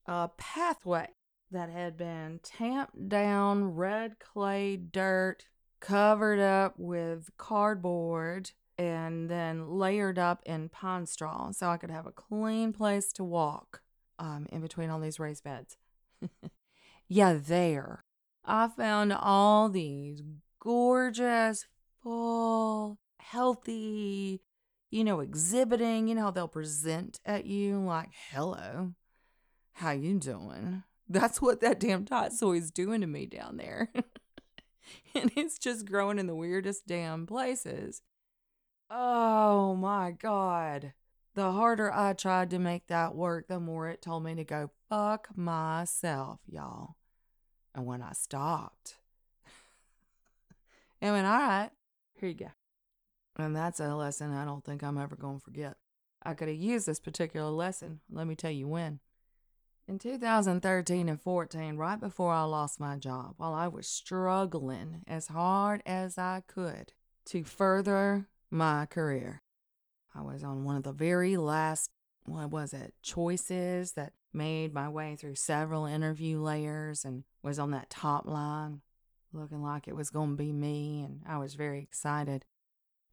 a 0.06 0.30
pathway 0.36 1.08
that 1.50 1.70
had 1.70 1.96
been 1.96 2.40
tamped 2.42 3.08
down 3.08 3.74
red 3.74 4.18
clay 4.18 4.76
dirt, 4.76 5.46
covered 5.80 6.38
up 6.38 6.74
with 6.76 7.30
cardboard, 7.36 8.52
and 8.76 9.28
then 9.28 9.68
layered 9.68 10.18
up 10.18 10.42
in 10.46 10.68
pine 10.68 11.06
straw 11.06 11.50
so 11.50 11.68
I 11.68 11.76
could 11.76 11.90
have 11.90 12.06
a 12.06 12.12
clean 12.12 12.72
place 12.72 13.12
to 13.14 13.24
walk 13.24 13.82
um, 14.18 14.46
in 14.52 14.60
between 14.60 14.90
all 14.90 15.00
these 15.00 15.18
raised 15.18 15.42
beds. 15.42 15.76
Yeah, 17.08 17.38
there. 17.40 18.04
I 18.44 18.68
found 18.68 19.12
all 19.12 19.68
these 19.68 20.22
gorgeous, 20.60 21.66
full, 22.02 22.98
healthy, 23.18 24.40
you 24.90 25.04
know, 25.04 25.20
exhibiting, 25.20 26.08
you 26.08 26.14
know 26.14 26.22
how 26.22 26.30
they'll 26.30 26.48
present 26.48 27.20
at 27.26 27.44
you 27.44 27.78
like, 27.80 28.08
hello, 28.30 28.94
how 29.74 29.90
you 29.90 30.18
doing? 30.18 30.82
That's 31.08 31.40
what 31.40 31.60
that 31.60 31.80
damn 31.80 32.04
tatsoi 32.04 32.58
is 32.58 32.70
doing 32.70 33.00
to 33.00 33.06
me 33.06 33.26
down 33.26 33.56
there. 33.56 33.90
and 35.14 35.30
it's 35.36 35.58
just 35.58 35.86
growing 35.86 36.18
in 36.18 36.26
the 36.26 36.34
weirdest 36.34 36.86
damn 36.86 37.26
places. 37.26 38.02
Oh 38.90 39.74
my 39.74 40.12
God. 40.12 40.92
The 41.38 41.52
harder 41.52 41.94
I 41.94 42.14
tried 42.14 42.50
to 42.50 42.58
make 42.58 42.88
that 42.88 43.14
work, 43.14 43.46
the 43.46 43.60
more 43.60 43.88
it 43.88 44.02
told 44.02 44.24
me 44.24 44.34
to 44.34 44.42
go 44.42 44.70
fuck 44.88 45.28
myself, 45.36 46.40
y'all. 46.48 46.96
And 47.72 47.86
when 47.86 48.02
I 48.02 48.10
stopped, 48.10 48.96
I 51.00 51.12
went, 51.12 51.28
all 51.28 51.38
right, 51.38 51.70
here 52.18 52.30
you 52.30 52.34
go. 52.34 52.50
And 53.38 53.54
that's 53.54 53.78
a 53.78 53.94
lesson 53.94 54.34
I 54.34 54.44
don't 54.44 54.64
think 54.64 54.82
I'm 54.82 54.98
ever 54.98 55.14
going 55.14 55.38
to 55.38 55.44
forget. 55.44 55.76
I 56.24 56.34
could 56.34 56.48
have 56.48 56.56
used 56.56 56.86
this 56.86 56.98
particular 56.98 57.50
lesson. 57.50 58.00
Let 58.10 58.26
me 58.26 58.34
tell 58.34 58.50
you 58.50 58.66
when. 58.66 58.98
In 59.86 60.00
2013 60.00 61.08
and 61.08 61.22
14, 61.22 61.76
right 61.76 62.00
before 62.00 62.32
I 62.32 62.42
lost 62.42 62.80
my 62.80 62.96
job, 62.96 63.34
while 63.36 63.54
I 63.54 63.68
was 63.68 63.86
struggling 63.86 65.04
as 65.06 65.28
hard 65.28 65.84
as 65.86 66.18
I 66.18 66.42
could 66.48 66.94
to 67.26 67.44
further 67.44 68.26
my 68.50 68.86
career, 68.86 69.42
I 70.18 70.22
was 70.22 70.42
on 70.42 70.64
one 70.64 70.76
of 70.76 70.82
the 70.82 70.92
very 70.92 71.36
last, 71.36 71.90
what 72.24 72.50
was 72.50 72.72
it, 72.72 72.94
choices 73.02 73.92
that 73.92 74.14
made 74.32 74.74
my 74.74 74.88
way 74.88 75.14
through 75.14 75.36
several 75.36 75.86
interview 75.86 76.40
layers 76.40 77.04
and 77.04 77.22
was 77.42 77.58
on 77.58 77.70
that 77.70 77.88
top 77.88 78.26
line, 78.26 78.80
looking 79.32 79.62
like 79.62 79.86
it 79.86 79.94
was 79.94 80.10
going 80.10 80.30
to 80.30 80.36
be 80.36 80.52
me, 80.52 81.02
and 81.02 81.22
I 81.26 81.38
was 81.38 81.54
very 81.54 81.80
excited. 81.80 82.44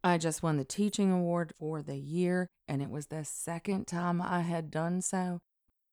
I 0.02 0.18
just 0.18 0.42
won 0.42 0.56
the 0.56 0.64
teaching 0.64 1.12
award 1.12 1.52
for 1.56 1.80
the 1.80 1.96
year, 1.96 2.48
and 2.66 2.82
it 2.82 2.90
was 2.90 3.06
the 3.06 3.24
second 3.24 3.86
time 3.86 4.20
I 4.20 4.40
had 4.40 4.70
done 4.70 5.00
so. 5.00 5.42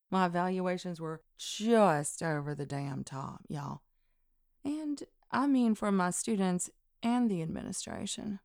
My 0.09 0.25
evaluations 0.25 0.99
were 0.99 1.21
just 1.37 2.23
over 2.23 2.55
the 2.55 2.65
damn 2.65 3.03
top, 3.03 3.41
y'all. 3.47 3.81
And 4.65 5.03
I 5.31 5.45
mean 5.45 5.75
for 5.75 5.91
my 5.91 6.09
students 6.09 6.71
and 7.03 7.29
the 7.29 7.41
administration. 7.43 8.39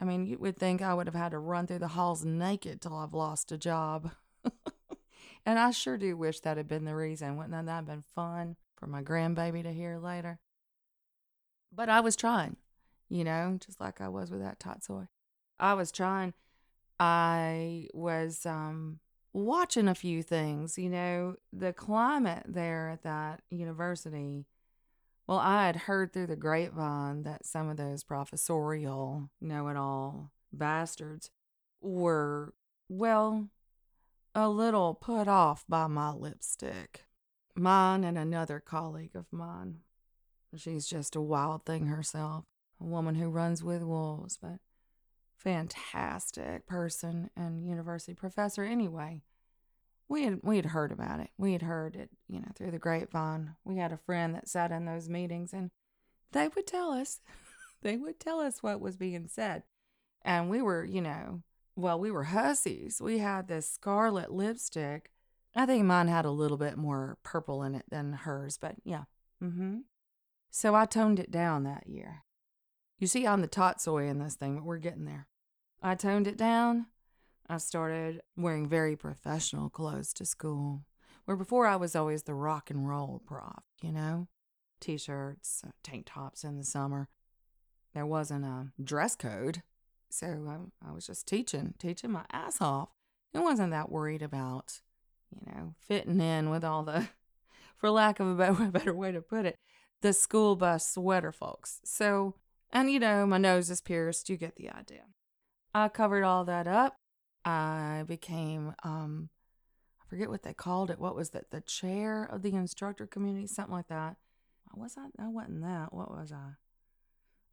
I 0.00 0.04
mean, 0.04 0.26
you 0.26 0.38
would 0.38 0.58
think 0.58 0.82
I 0.82 0.94
would 0.94 1.06
have 1.06 1.14
had 1.14 1.30
to 1.30 1.38
run 1.38 1.66
through 1.66 1.78
the 1.78 1.88
halls 1.88 2.24
naked 2.24 2.80
till 2.80 2.96
I've 2.96 3.14
lost 3.14 3.50
a 3.52 3.56
job. 3.56 4.10
and 5.46 5.58
I 5.58 5.70
sure 5.70 5.96
do 5.96 6.16
wish 6.16 6.40
that 6.40 6.58
had 6.58 6.68
been 6.68 6.84
the 6.84 6.94
reason. 6.94 7.36
Wouldn't 7.36 7.66
that 7.66 7.72
have 7.72 7.86
been 7.86 8.04
fun 8.14 8.56
for 8.76 8.86
my 8.86 9.02
grandbaby 9.02 9.62
to 9.62 9.72
hear 9.72 9.98
later? 9.98 10.38
But 11.72 11.88
I 11.88 12.00
was 12.00 12.16
trying, 12.16 12.56
you 13.08 13.24
know, 13.24 13.58
just 13.64 13.80
like 13.80 14.00
I 14.00 14.08
was 14.08 14.30
with 14.30 14.40
that 14.40 14.58
tatsoi. 14.58 15.08
I 15.58 15.74
was 15.74 15.90
trying. 15.90 16.34
I 17.00 17.88
was 17.92 18.44
um, 18.46 19.00
watching 19.32 19.88
a 19.88 19.94
few 19.94 20.22
things, 20.22 20.78
you 20.78 20.90
know, 20.90 21.36
the 21.52 21.72
climate 21.72 22.44
there 22.46 22.90
at 22.90 23.02
that 23.02 23.42
university 23.50 24.46
well, 25.26 25.38
I 25.38 25.66
had 25.66 25.76
heard 25.76 26.12
through 26.12 26.28
the 26.28 26.36
grapevine 26.36 27.22
that 27.22 27.44
some 27.44 27.68
of 27.68 27.76
those 27.76 28.04
professorial, 28.04 29.30
know 29.40 29.68
it 29.68 29.76
all 29.76 30.30
bastards 30.52 31.30
were, 31.80 32.54
well, 32.88 33.48
a 34.34 34.48
little 34.48 34.94
put 34.94 35.26
off 35.26 35.64
by 35.68 35.86
my 35.88 36.10
lipstick. 36.10 37.04
Mine 37.56 38.04
and 38.04 38.18
another 38.18 38.60
colleague 38.60 39.16
of 39.16 39.26
mine. 39.32 39.78
She's 40.54 40.86
just 40.86 41.16
a 41.16 41.20
wild 41.20 41.64
thing 41.64 41.86
herself, 41.86 42.44
a 42.80 42.84
woman 42.84 43.16
who 43.16 43.28
runs 43.28 43.64
with 43.64 43.82
wolves, 43.82 44.38
but 44.40 44.60
fantastic 45.36 46.66
person 46.66 47.30
and 47.36 47.66
university 47.66 48.14
professor 48.14 48.64
anyway 48.64 49.22
we 50.08 50.24
had 50.24 50.40
we 50.42 50.56
had 50.56 50.66
heard 50.66 50.92
about 50.92 51.20
it. 51.20 51.30
We 51.36 51.52
had 51.52 51.62
heard 51.62 51.96
it, 51.96 52.10
you 52.28 52.40
know, 52.40 52.48
through 52.54 52.70
the 52.70 52.78
grapevine. 52.78 53.56
We 53.64 53.76
had 53.76 53.92
a 53.92 53.98
friend 53.98 54.34
that 54.34 54.48
sat 54.48 54.72
in 54.72 54.84
those 54.84 55.08
meetings 55.08 55.52
and 55.52 55.70
they 56.32 56.48
would 56.48 56.66
tell 56.66 56.92
us 56.92 57.20
they 57.82 57.96
would 57.96 58.20
tell 58.20 58.40
us 58.40 58.62
what 58.62 58.80
was 58.80 58.96
being 58.96 59.28
said. 59.28 59.64
And 60.22 60.50
we 60.50 60.60
were, 60.62 60.84
you 60.84 61.00
know, 61.00 61.42
well, 61.76 61.98
we 61.98 62.10
were 62.10 62.24
hussies. 62.24 63.00
We 63.00 63.18
had 63.18 63.48
this 63.48 63.70
scarlet 63.70 64.32
lipstick 64.32 65.10
I 65.56 65.64
think 65.64 65.86
mine 65.86 66.08
had 66.08 66.26
a 66.26 66.30
little 66.30 66.58
bit 66.58 66.76
more 66.76 67.16
purple 67.22 67.62
in 67.62 67.74
it 67.74 67.86
than 67.88 68.12
hers, 68.12 68.58
but 68.58 68.76
yeah. 68.84 69.04
Mm-hmm. 69.42 69.78
So 70.50 70.74
I 70.74 70.84
toned 70.84 71.18
it 71.18 71.30
down 71.30 71.64
that 71.64 71.86
year. 71.86 72.24
You 72.98 73.06
see, 73.06 73.26
I'm 73.26 73.40
the 73.40 73.48
tatsoi 73.48 74.08
in 74.08 74.18
this 74.18 74.34
thing, 74.34 74.56
but 74.56 74.64
we're 74.64 74.76
getting 74.76 75.06
there. 75.06 75.28
I 75.82 75.94
toned 75.94 76.26
it 76.26 76.36
down. 76.36 76.86
I 77.48 77.58
started 77.58 78.22
wearing 78.36 78.68
very 78.68 78.96
professional 78.96 79.70
clothes 79.70 80.12
to 80.14 80.26
school, 80.26 80.82
where 81.24 81.36
before 81.36 81.66
I 81.66 81.76
was 81.76 81.94
always 81.94 82.24
the 82.24 82.34
rock 82.34 82.70
and 82.70 82.88
roll 82.88 83.22
prof, 83.24 83.62
you 83.80 83.92
know? 83.92 84.28
T 84.80 84.98
shirts, 84.98 85.62
uh, 85.66 85.70
tank 85.82 86.06
tops 86.06 86.44
in 86.44 86.56
the 86.56 86.64
summer. 86.64 87.08
There 87.94 88.06
wasn't 88.06 88.44
a 88.44 88.72
dress 88.82 89.16
code, 89.16 89.62
so 90.10 90.26
I, 90.26 90.88
I 90.88 90.92
was 90.92 91.06
just 91.06 91.26
teaching, 91.26 91.74
teaching 91.78 92.10
my 92.10 92.24
ass 92.32 92.60
off. 92.60 92.90
I 93.34 93.40
wasn't 93.40 93.70
that 93.70 93.90
worried 93.90 94.22
about, 94.22 94.80
you 95.30 95.40
know, 95.50 95.74
fitting 95.80 96.20
in 96.20 96.50
with 96.50 96.64
all 96.64 96.82
the, 96.82 97.08
for 97.76 97.90
lack 97.90 98.20
of 98.20 98.38
a 98.40 98.70
better 98.70 98.94
way 98.94 99.12
to 99.12 99.22
put 99.22 99.46
it, 99.46 99.56
the 100.02 100.12
school 100.12 100.56
bus 100.56 100.88
sweater 100.88 101.32
folks. 101.32 101.80
So, 101.84 102.34
and 102.70 102.90
you 102.90 102.98
know, 102.98 103.24
my 103.24 103.38
nose 103.38 103.70
is 103.70 103.80
pierced. 103.80 104.28
You 104.28 104.36
get 104.36 104.56
the 104.56 104.70
idea. 104.70 105.04
I 105.74 105.88
covered 105.88 106.24
all 106.24 106.44
that 106.44 106.66
up. 106.66 106.96
I 107.46 108.02
became, 108.06 108.74
um, 108.82 109.30
I 110.02 110.04
forget 110.10 110.28
what 110.28 110.42
they 110.42 110.52
called 110.52 110.90
it. 110.90 110.98
What 110.98 111.14
was 111.14 111.30
that? 111.30 111.50
The 111.50 111.60
chair 111.60 112.24
of 112.24 112.42
the 112.42 112.54
instructor 112.54 113.06
community, 113.06 113.46
something 113.46 113.74
like 113.74 113.88
that. 113.88 114.16
Was 114.74 114.96
I? 114.98 115.06
I 115.22 115.28
wasn't 115.28 115.62
that. 115.62 115.94
What 115.94 116.10
was 116.10 116.32
I? 116.32 116.56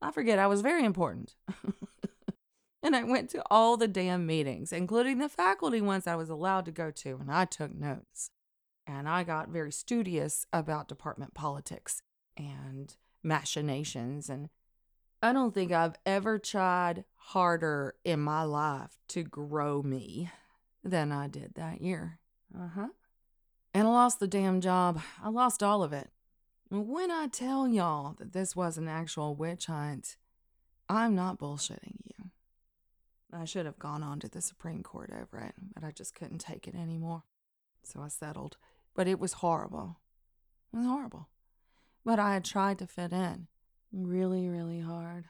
I 0.01 0.11
forget. 0.11 0.39
I 0.39 0.47
was 0.47 0.61
very 0.61 0.83
important. 0.83 1.35
and 2.83 2.95
I 2.95 3.03
went 3.03 3.29
to 3.29 3.43
all 3.49 3.77
the 3.77 3.87
damn 3.87 4.25
meetings, 4.25 4.73
including 4.73 5.19
the 5.19 5.29
faculty 5.29 5.79
ones 5.79 6.05
I 6.05 6.15
was 6.15 6.29
allowed 6.29 6.65
to 6.65 6.71
go 6.71 6.91
to, 6.91 7.17
and 7.21 7.31
I 7.31 7.45
took 7.45 7.73
notes. 7.73 8.31
And 8.85 9.07
I 9.07 9.23
got 9.23 9.47
very 9.47 9.71
studious 9.71 10.45
about 10.51 10.89
department 10.89 11.33
politics 11.33 12.01
and 12.35 12.93
machinations. 13.23 14.29
And 14.29 14.49
I 15.23 15.31
don't 15.31 15.53
think 15.53 15.71
I've 15.71 15.95
ever 16.05 16.37
tried 16.37 17.05
harder 17.15 17.95
in 18.03 18.19
my 18.19 18.43
life 18.43 18.99
to 19.07 19.23
grow 19.23 19.81
me 19.81 20.29
than 20.83 21.13
I 21.13 21.29
did 21.29 21.53
that 21.55 21.81
year. 21.81 22.19
Uh 22.53 22.67
huh. 22.67 22.87
And 23.73 23.87
I 23.87 23.91
lost 23.91 24.19
the 24.19 24.27
damn 24.27 24.59
job. 24.59 25.01
I 25.23 25.29
lost 25.29 25.63
all 25.63 25.81
of 25.81 25.93
it. 25.93 26.09
When 26.69 27.09
I 27.09 27.27
tell 27.27 27.69
y'all 27.69 28.15
that 28.19 28.33
this 28.33 28.53
was 28.53 28.77
an 28.77 28.89
actual 28.89 29.33
witch 29.33 29.67
hunt, 29.67 30.17
I'm 30.89 31.15
not 31.15 31.39
bullshitting 31.39 32.01
you. 32.03 32.31
I 33.31 33.45
should 33.45 33.65
have 33.65 33.79
gone 33.79 34.03
on 34.03 34.19
to 34.19 34.27
the 34.27 34.41
Supreme 34.41 34.83
Court 34.83 35.09
over 35.09 35.39
it, 35.39 35.55
but 35.73 35.85
I 35.85 35.91
just 35.91 36.15
couldn't 36.15 36.39
take 36.39 36.67
it 36.67 36.75
anymore. 36.75 37.23
So 37.83 38.01
I 38.01 38.09
settled. 38.09 38.57
But 38.93 39.07
it 39.07 39.21
was 39.21 39.33
horrible. 39.33 40.01
It 40.73 40.77
was 40.77 40.85
horrible. 40.85 41.29
But 42.03 42.19
I 42.19 42.33
had 42.33 42.43
tried 42.43 42.77
to 42.79 42.87
fit 42.87 43.13
in 43.13 43.47
really, 43.93 44.49
really 44.49 44.79
hard. 44.81 45.25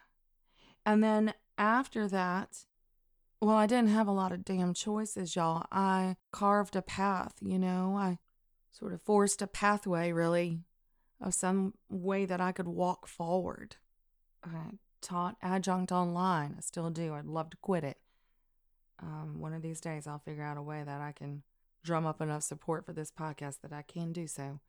And 0.85 1.03
then 1.03 1.33
after 1.57 2.07
that, 2.07 2.65
well, 3.41 3.55
I 3.55 3.67
didn't 3.67 3.89
have 3.89 4.07
a 4.07 4.11
lot 4.11 4.31
of 4.31 4.45
damn 4.45 4.73
choices, 4.73 5.35
y'all. 5.35 5.65
I 5.71 6.15
carved 6.31 6.75
a 6.75 6.81
path, 6.81 7.33
you 7.41 7.59
know, 7.59 7.95
I 7.97 8.19
sort 8.71 8.93
of 8.93 9.01
forced 9.01 9.41
a 9.41 9.47
pathway, 9.47 10.11
really, 10.11 10.61
of 11.21 11.33
some 11.33 11.73
way 11.89 12.25
that 12.25 12.41
I 12.41 12.51
could 12.51 12.67
walk 12.67 13.07
forward. 13.07 13.75
I 14.43 14.71
taught 15.01 15.37
adjunct 15.41 15.91
online. 15.91 16.55
I 16.57 16.61
still 16.61 16.89
do. 16.89 17.13
I'd 17.13 17.25
love 17.25 17.49
to 17.51 17.57
quit 17.57 17.83
it. 17.83 17.97
Um, 19.01 19.39
one 19.39 19.53
of 19.53 19.61
these 19.61 19.81
days, 19.81 20.07
I'll 20.07 20.19
figure 20.19 20.43
out 20.43 20.57
a 20.57 20.61
way 20.61 20.83
that 20.85 21.01
I 21.01 21.11
can 21.11 21.43
drum 21.83 22.05
up 22.05 22.21
enough 22.21 22.43
support 22.43 22.85
for 22.85 22.93
this 22.93 23.11
podcast 23.11 23.59
that 23.61 23.73
I 23.73 23.81
can 23.81 24.13
do 24.13 24.25
so. 24.25 24.59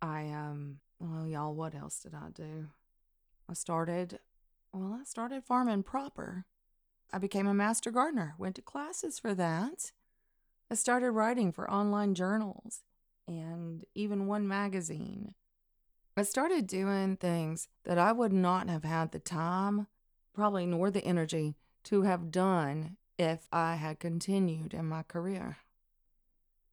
I, 0.00 0.28
um, 0.30 0.78
well, 0.98 1.26
y'all, 1.26 1.54
what 1.54 1.74
else 1.74 2.00
did 2.00 2.14
I 2.14 2.30
do? 2.34 2.66
I 3.52 3.54
started, 3.54 4.18
well, 4.72 4.98
I 4.98 5.04
started 5.04 5.44
farming 5.44 5.82
proper. 5.82 6.46
I 7.12 7.18
became 7.18 7.46
a 7.46 7.52
master 7.52 7.90
gardener, 7.90 8.34
went 8.38 8.56
to 8.56 8.62
classes 8.62 9.18
for 9.18 9.34
that. 9.34 9.92
I 10.70 10.74
started 10.74 11.10
writing 11.10 11.52
for 11.52 11.70
online 11.70 12.14
journals 12.14 12.80
and 13.28 13.84
even 13.94 14.26
one 14.26 14.48
magazine. 14.48 15.34
I 16.16 16.22
started 16.22 16.66
doing 16.66 17.18
things 17.18 17.68
that 17.84 17.98
I 17.98 18.12
would 18.12 18.32
not 18.32 18.70
have 18.70 18.84
had 18.84 19.12
the 19.12 19.18
time, 19.18 19.86
probably 20.32 20.64
nor 20.64 20.90
the 20.90 21.04
energy, 21.04 21.54
to 21.84 22.04
have 22.04 22.30
done 22.30 22.96
if 23.18 23.48
I 23.52 23.74
had 23.74 24.00
continued 24.00 24.72
in 24.72 24.86
my 24.86 25.02
career. 25.02 25.58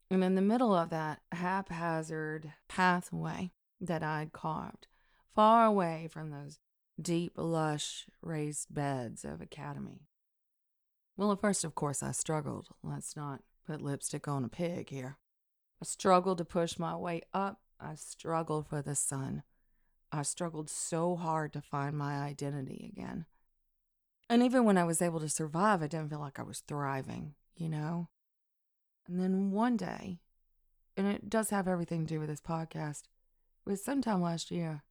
And 0.10 0.24
in 0.24 0.36
the 0.36 0.42
middle 0.42 0.74
of 0.74 0.92
that 0.92 1.20
haphazard 1.34 2.54
pathway 2.70 3.52
that 3.82 4.02
I'd 4.02 4.32
carved, 4.32 4.88
far 5.36 5.66
away 5.66 6.08
from 6.10 6.32
those 6.32 6.58
deep, 7.02 7.34
lush, 7.36 8.06
raised 8.22 8.74
beds 8.74 9.24
of 9.24 9.42
academy. 9.42 10.08
Well, 11.18 11.32
at 11.32 11.42
first, 11.42 11.64
of 11.64 11.76
course, 11.76 12.02
I 12.02 12.12
struggled. 12.12 12.68
Let's 12.84 13.16
not 13.16 13.42
put 13.68 13.82
lipstick 13.82 14.28
on 14.28 14.44
a 14.44 14.50
pig 14.50 14.90
here. 14.90 15.18
I 15.82 15.86
struggled 15.86 16.38
to 16.40 16.46
push 16.46 16.78
my 16.78 16.96
way 16.96 17.22
up 17.34 17.60
I 17.80 17.96
struggled 17.96 18.68
for 18.68 18.82
the 18.82 18.96
sun. 18.96 19.44
I 20.12 20.24
struggled 20.24 20.70
so 20.70 21.16
hard 21.16 21.54
to 21.54 21.62
find 21.62 21.98
my 21.98 22.20
identity 22.20 22.92
again. 22.92 23.26
And 24.30 24.44
even 24.44 24.66
when 24.66 24.78
I 24.78 24.84
was 24.84 25.02
able 25.02 25.20
to 25.22 25.30
survive, 25.30 25.82
I 25.82 25.88
didn't 25.88 26.10
feel 26.10 26.20
like 26.20 26.40
I 26.40 26.44
was 26.44 26.60
thriving, 26.60 27.36
you 27.56 27.70
know? 27.70 28.10
And 29.08 29.20
then 29.20 29.52
one 29.52 29.78
day, 29.78 30.20
and 30.98 31.08
it 31.08 31.30
does 31.30 31.52
have 31.52 31.68
everything 31.68 32.06
to 32.06 32.14
do 32.14 32.20
with 32.20 32.30
this 32.30 32.42
podcast, 32.42 33.04
it 33.66 33.70
was 33.70 33.84
sometime 33.84 34.22
last 34.22 34.52
year, 34.52 34.84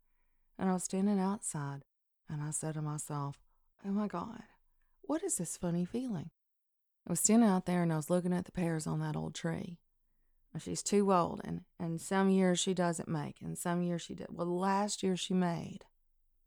and 0.59 0.71
I 0.71 0.73
was 0.73 0.85
standing 0.85 1.21
outside, 1.21 1.83
and 2.29 2.43
I 2.43 2.51
said 2.51 2.75
to 2.75 2.83
myself, 2.83 3.39
Oh 3.87 3.91
my 3.91 4.07
God, 4.07 4.43
what 5.03 5.23
is 5.23 5.37
this 5.37 5.57
funny 5.57 5.85
feeling? 5.85 6.31
I 7.07 7.11
was 7.11 7.21
standing 7.21 7.49
out 7.49 7.67
there 7.67 7.83
and 7.83 7.93
I 7.93 7.97
was 7.97 8.11
looking 8.11 8.33
at 8.33 8.45
the 8.45 8.53
pears 8.53 8.87
on 8.87 9.01
that 9.01 9.17
old 9.17 9.35
tree. 9.35 9.79
She's 10.59 10.83
too 10.83 11.13
old, 11.13 11.41
and, 11.45 11.61
and 11.79 12.01
some 12.01 12.31
years 12.31 12.59
she 12.59 12.75
doesn't 12.75 13.09
make, 13.09 13.37
and 13.41 13.57
some 13.57 13.83
years 13.83 14.03
she 14.03 14.15
did. 14.15 14.29
Well, 14.31 14.47
last 14.47 15.03
year 15.03 15.17
she 15.17 15.35
made. 15.35 15.85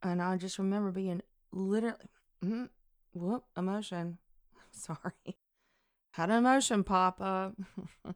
And 0.03 0.21
I 0.21 0.37
just 0.37 0.57
remember 0.57 0.91
being 0.91 1.21
literally, 1.51 2.09
mm, 2.43 2.69
whoop, 3.13 3.45
emotion. 3.55 4.17
Sorry. 4.71 5.37
Had 6.13 6.29
an 6.29 6.37
emotion 6.37 6.83
pop 6.83 7.21
up. 7.21 7.53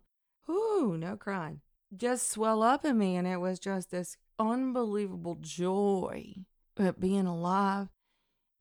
Ooh, 0.50 0.98
no 1.00 1.16
crying. 1.16 1.62
Just 1.96 2.30
swell 2.30 2.62
up 2.62 2.84
in 2.84 2.98
me, 2.98 3.16
and 3.16 3.28
it 3.28 3.38
was 3.38 3.60
just 3.60 3.92
this 3.92 4.18
unbelievable 4.38 5.38
joy 5.40 6.46
at 6.80 7.00
being 7.00 7.28
alive 7.28 7.88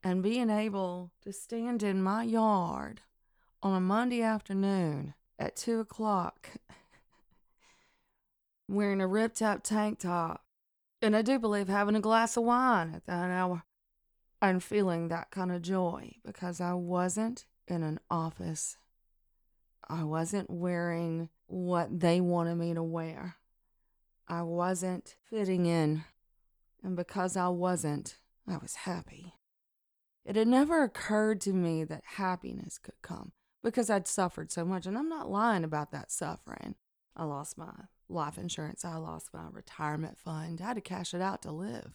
and 0.03 0.23
being 0.23 0.51
able 0.51 1.11
to 1.23 1.33
stand 1.33 1.83
in 1.83 2.03
my 2.03 2.23
yard 2.23 3.01
on 3.63 3.75
a 3.75 3.81
Monday 3.81 4.23
afternoon 4.23 5.15
at 5.39 5.57
two 5.57 5.81
o'clock 5.81 6.51
wearing 8.69 9.01
a 9.01 9.07
ripped 9.07 9.43
up 9.43 9.63
tank 9.63 9.99
top. 9.99 10.45
And 11.03 11.17
I 11.17 11.23
do 11.23 11.39
believe 11.39 11.69
having 11.69 11.97
a 11.97 12.01
glass 12.01 12.37
of 12.37 12.45
wine 12.45 12.93
at 12.95 13.07
that 13.07 13.31
hour 13.31 13.65
and 14.41 14.63
feeling 14.63 15.09
that 15.09 15.31
kind 15.31 15.51
of 15.51 15.63
joy 15.63 16.17
because 16.25 16.61
I 16.61 16.75
wasn't 16.75 17.47
in 17.67 17.83
an 17.83 17.99
office. 18.11 18.77
I 19.89 20.05
wasn't 20.05 20.51
wearing 20.51 21.31
what 21.47 22.01
they 22.01 22.21
wanted 22.21 22.57
me 22.57 22.75
to 22.75 22.83
wear. 22.83 23.37
I 24.29 24.43
wasn't 24.43 25.17
fitting 25.29 25.67
in. 25.67 26.05
And 26.85 26.95
because 26.97 27.35
I 27.35 27.49
wasn't, 27.49 28.19
I 28.47 28.59
was 28.59 28.75
happy. 28.75 29.33
It 30.27 30.37
had 30.37 30.47
never 30.47 30.83
occurred 30.83 31.41
to 31.43 31.53
me 31.55 31.83
that 31.85 32.03
happiness 32.05 32.79
could 32.79 33.01
come 33.03 33.33
because 33.63 33.89
I'd 33.89 34.07
suffered 34.07 34.53
so 34.53 34.67
much. 34.67 34.85
And 34.85 34.97
I'm 34.97 35.09
not 35.09 35.31
lying 35.31 35.65
about 35.65 35.93
that 35.93 36.13
suffering. 36.13 36.75
I 37.17 37.25
lost 37.25 37.57
my 37.57 37.73
life 38.09 38.37
insurance. 38.37 38.85
I 38.85 38.97
lost 38.97 39.33
my 39.33 39.47
retirement 39.51 40.19
fund. 40.19 40.61
I 40.61 40.67
had 40.67 40.77
to 40.77 40.83
cash 40.83 41.15
it 41.15 41.23
out 41.23 41.41
to 41.43 41.51
live. 41.51 41.95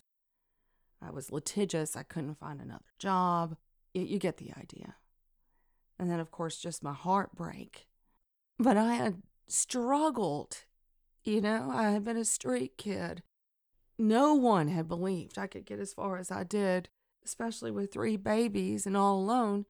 I 1.02 1.12
was 1.12 1.32
litigious. 1.32 1.96
I 1.96 2.04
couldn't 2.04 2.40
find 2.40 2.60
another 2.60 2.92
job. 2.98 3.58
You, 3.94 4.02
you 4.02 4.18
get 4.18 4.38
the 4.38 4.52
idea. 4.58 4.96
And 6.00 6.10
then, 6.10 6.20
of 6.20 6.32
course, 6.32 6.58
just 6.58 6.84
my 6.84 6.94
heartbreak. 6.94 7.88
But 8.58 8.76
I 8.76 8.96
had 8.96 9.22
struggled. 9.48 10.64
You 11.24 11.42
know, 11.42 11.70
I 11.72 11.92
had 11.92 12.04
been 12.04 12.18
a 12.18 12.26
street 12.26 12.78
kid. 12.78 13.22
No 14.00 14.34
one 14.34 14.70
had 14.70 14.88
believed 14.88 15.38
I 15.38 15.46
could 15.46 15.66
get 15.66 15.80
as 15.80 15.94
far 15.94 16.18
as 16.18 16.32
I 16.32 16.44
did, 16.44 16.90
especially 17.24 17.70
with 17.70 17.92
three 17.92 18.18
babies 18.18 18.88
and 18.88 18.98
all 18.98 19.20
alone, 19.20 19.66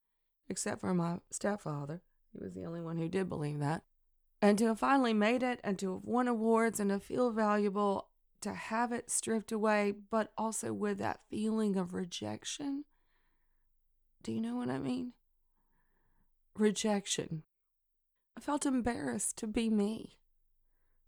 except 0.48 0.80
for 0.80 0.94
my 0.94 1.20
stepfather. 1.32 2.02
He 2.32 2.40
was 2.40 2.54
the 2.54 2.64
only 2.64 2.80
one 2.82 2.98
who 2.98 3.10
did 3.10 3.28
believe 3.28 3.60
that 3.60 3.84
and 4.42 4.58
to 4.58 4.68
have 4.68 4.80
finally 4.80 5.14
made 5.14 5.44
it 5.44 5.60
and 5.64 5.78
to 5.80 5.94
have 5.94 6.06
won 6.06 6.28
awards 6.28 6.80
and 6.80 6.90
to 6.90 7.00
feel 7.00 7.32
valuable, 7.32 8.08
to 8.42 8.54
have 8.54 8.92
it 8.92 9.12
stripped 9.12 9.52
away, 9.52 9.94
but 10.10 10.32
also 10.38 10.72
with 10.72 10.98
that 11.00 11.22
feeling 11.30 11.76
of 11.76 11.94
rejection. 11.94 12.86
Do 14.24 14.32
you 14.32 14.40
know 14.40 14.56
what 14.56 14.70
I 14.70 14.78
mean? 14.78 15.14
Rejection. 16.56 17.44
I 18.38 18.42
felt 18.42 18.66
embarrassed 18.66 19.38
to 19.38 19.48
be 19.48 19.70
me. 19.70 20.18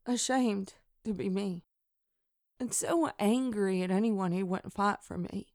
ashamed 0.06 0.74
to 1.06 1.14
be 1.14 1.30
me 1.30 1.64
and 2.62 2.72
so 2.72 3.10
angry 3.18 3.82
at 3.82 3.90
anyone 3.90 4.32
who 4.32 4.46
wouldn't 4.46 4.72
fight 4.72 5.02
for 5.02 5.18
me. 5.18 5.48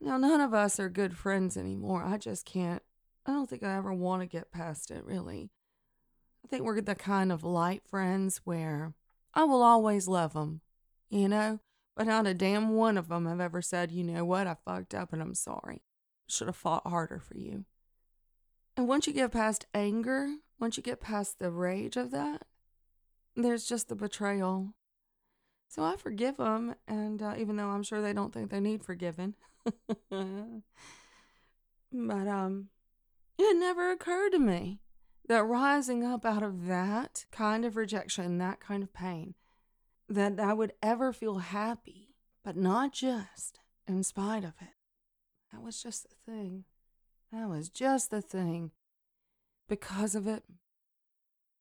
Now, 0.00 0.18
none 0.18 0.40
of 0.40 0.52
us 0.52 0.80
are 0.80 0.88
good 0.88 1.16
friends 1.16 1.56
anymore. 1.56 2.02
I 2.04 2.18
just 2.18 2.44
can't, 2.44 2.82
I 3.24 3.30
don't 3.30 3.48
think 3.48 3.62
I 3.62 3.76
ever 3.76 3.94
want 3.94 4.22
to 4.22 4.26
get 4.26 4.50
past 4.50 4.90
it, 4.90 5.04
really. 5.04 5.52
I 6.44 6.48
think 6.48 6.64
we're 6.64 6.80
the 6.80 6.96
kind 6.96 7.30
of 7.30 7.44
light 7.44 7.82
friends 7.86 8.40
where 8.42 8.92
I 9.34 9.44
will 9.44 9.62
always 9.62 10.08
love 10.08 10.32
them, 10.32 10.62
you 11.08 11.28
know? 11.28 11.60
But 11.96 12.08
not 12.08 12.26
a 12.26 12.34
damn 12.34 12.70
one 12.70 12.98
of 12.98 13.06
them 13.06 13.26
have 13.26 13.40
ever 13.40 13.62
said, 13.62 13.92
you 13.92 14.02
know 14.02 14.24
what, 14.24 14.48
I 14.48 14.56
fucked 14.64 14.94
up 14.94 15.12
and 15.12 15.22
I'm 15.22 15.36
sorry. 15.36 15.82
Should 16.26 16.48
have 16.48 16.56
fought 16.56 16.88
harder 16.88 17.20
for 17.20 17.36
you. 17.36 17.66
And 18.76 18.88
once 18.88 19.06
you 19.06 19.12
get 19.12 19.30
past 19.30 19.66
anger, 19.72 20.34
once 20.58 20.76
you 20.76 20.82
get 20.82 21.00
past 21.00 21.38
the 21.38 21.52
rage 21.52 21.96
of 21.96 22.10
that, 22.10 22.42
there's 23.36 23.64
just 23.64 23.88
the 23.88 23.94
betrayal. 23.94 24.74
So 25.68 25.84
I 25.84 25.96
forgive 25.96 26.38
them, 26.38 26.74
and 26.86 27.20
uh, 27.22 27.34
even 27.36 27.56
though 27.56 27.68
I'm 27.68 27.82
sure 27.82 28.00
they 28.00 28.14
don't 28.14 28.32
think 28.32 28.50
they 28.50 28.58
need 28.58 28.82
forgiving, 28.82 29.34
but 30.10 30.64
um, 31.92 32.68
it 33.38 33.56
never 33.56 33.90
occurred 33.90 34.30
to 34.30 34.38
me 34.38 34.80
that 35.28 35.44
rising 35.44 36.02
up 36.02 36.24
out 36.24 36.42
of 36.42 36.66
that 36.66 37.26
kind 37.30 37.66
of 37.66 37.76
rejection, 37.76 38.38
that 38.38 38.60
kind 38.60 38.82
of 38.82 38.94
pain, 38.94 39.34
that 40.08 40.40
I 40.40 40.54
would 40.54 40.72
ever 40.82 41.12
feel 41.12 41.38
happy, 41.38 42.14
but 42.42 42.56
not 42.56 42.94
just 42.94 43.60
in 43.86 44.02
spite 44.02 44.44
of 44.44 44.54
it. 44.60 44.74
That 45.52 45.62
was 45.62 45.82
just 45.82 46.08
the 46.08 46.32
thing. 46.32 46.64
That 47.30 47.48
was 47.48 47.68
just 47.68 48.10
the 48.10 48.22
thing. 48.22 48.70
Because 49.68 50.14
of 50.14 50.26
it. 50.26 50.44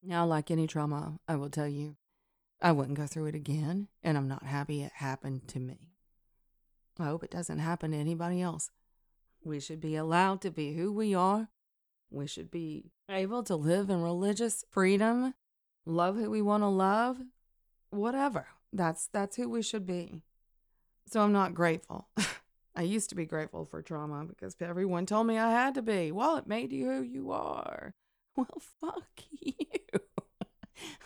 Now, 0.01 0.25
like 0.25 0.49
any 0.49 0.65
trauma, 0.65 1.19
I 1.27 1.35
will 1.35 1.49
tell 1.49 1.67
you, 1.67 1.97
I 2.61 2.71
wouldn't 2.71 2.97
go 2.97 3.05
through 3.05 3.27
it 3.27 3.35
again, 3.35 3.87
and 4.03 4.17
I'm 4.17 4.27
not 4.27 4.43
happy 4.43 4.81
it 4.81 4.93
happened 4.95 5.47
to 5.49 5.59
me. 5.59 5.91
I 6.99 7.05
hope 7.05 7.23
it 7.23 7.31
doesn't 7.31 7.59
happen 7.59 7.91
to 7.91 7.97
anybody 7.97 8.41
else. 8.41 8.71
We 9.43 9.59
should 9.59 9.79
be 9.79 9.95
allowed 9.95 10.41
to 10.41 10.51
be 10.51 10.73
who 10.73 10.91
we 10.91 11.13
are. 11.13 11.49
We 12.09 12.25
should 12.25 12.49
be 12.49 12.91
able 13.09 13.43
to 13.43 13.55
live 13.55 13.89
in 13.89 14.01
religious 14.01 14.65
freedom, 14.71 15.33
love 15.85 16.15
who 16.15 16.31
we 16.31 16.41
want 16.41 16.63
to 16.63 16.67
love, 16.67 17.19
whatever. 17.91 18.47
That's 18.73 19.07
that's 19.07 19.35
who 19.35 19.49
we 19.49 19.61
should 19.61 19.85
be. 19.85 20.21
So 21.05 21.21
I'm 21.21 21.31
not 21.31 21.53
grateful. 21.53 22.07
I 22.75 22.81
used 22.81 23.09
to 23.09 23.15
be 23.15 23.25
grateful 23.25 23.65
for 23.65 23.81
trauma 23.81 24.25
because 24.25 24.55
everyone 24.61 25.05
told 25.05 25.27
me 25.27 25.37
I 25.37 25.51
had 25.51 25.75
to 25.75 25.81
be. 25.81 26.11
Well, 26.11 26.37
it 26.37 26.47
made 26.47 26.71
you 26.71 26.85
who 26.85 27.01
you 27.01 27.31
are. 27.31 27.93
Well, 28.37 28.61
fuck 28.79 29.23
you. 29.39 29.55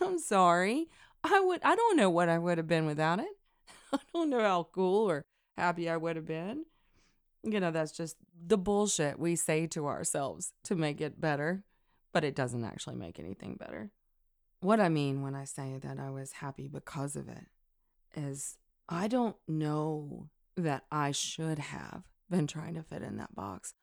I'm 0.02 0.20
sorry. 0.20 0.90
I 1.24 1.40
would 1.40 1.62
I 1.64 1.76
don't 1.76 1.98
know 1.98 2.10
what 2.10 2.30
I 2.30 2.38
would 2.38 2.58
have 2.58 2.68
been 2.68 2.86
without 2.86 3.20
it. 3.20 3.38
I 3.94 4.00
don't 4.14 4.30
know 4.30 4.42
how 4.42 4.68
cool 4.72 5.10
or 5.10 5.26
happy 5.58 5.90
I 5.90 5.98
would 5.98 6.16
have 6.16 6.26
been. 6.26 6.66
You 7.44 7.60
know, 7.60 7.72
that's 7.72 7.92
just 7.92 8.18
the 8.46 8.58
bullshit 8.58 9.20
we 9.20 9.36
say 9.36 9.68
to 9.68 9.88
ourselves 9.88 10.54
to 10.66 10.76
make 10.76 11.02
it 11.02 11.20
better, 11.20 11.64
but 12.14 12.24
it 12.24 12.36
doesn't 12.36 12.64
actually 12.64 12.96
make 12.96 13.20
anything 13.20 13.56
better. 13.56 13.92
What 14.60 14.80
I 14.80 14.90
mean 14.90 15.24
when 15.24 15.34
I 15.34 15.46
say 15.46 15.80
that 15.82 16.00
I 16.00 16.12
was 16.12 16.34
happy 16.34 16.68
because 16.68 17.16
of 17.16 17.28
it 17.28 17.48
is 18.16 18.58
I 18.88 19.08
don't 19.08 19.38
know 19.48 20.30
that 20.56 20.84
I 20.92 21.12
should 21.12 21.58
have 21.58 22.04
been 22.30 22.46
trying 22.46 22.76
to 22.76 22.84
fit 22.84 23.02
in 23.02 23.18
that 23.18 23.34
box, 23.34 23.74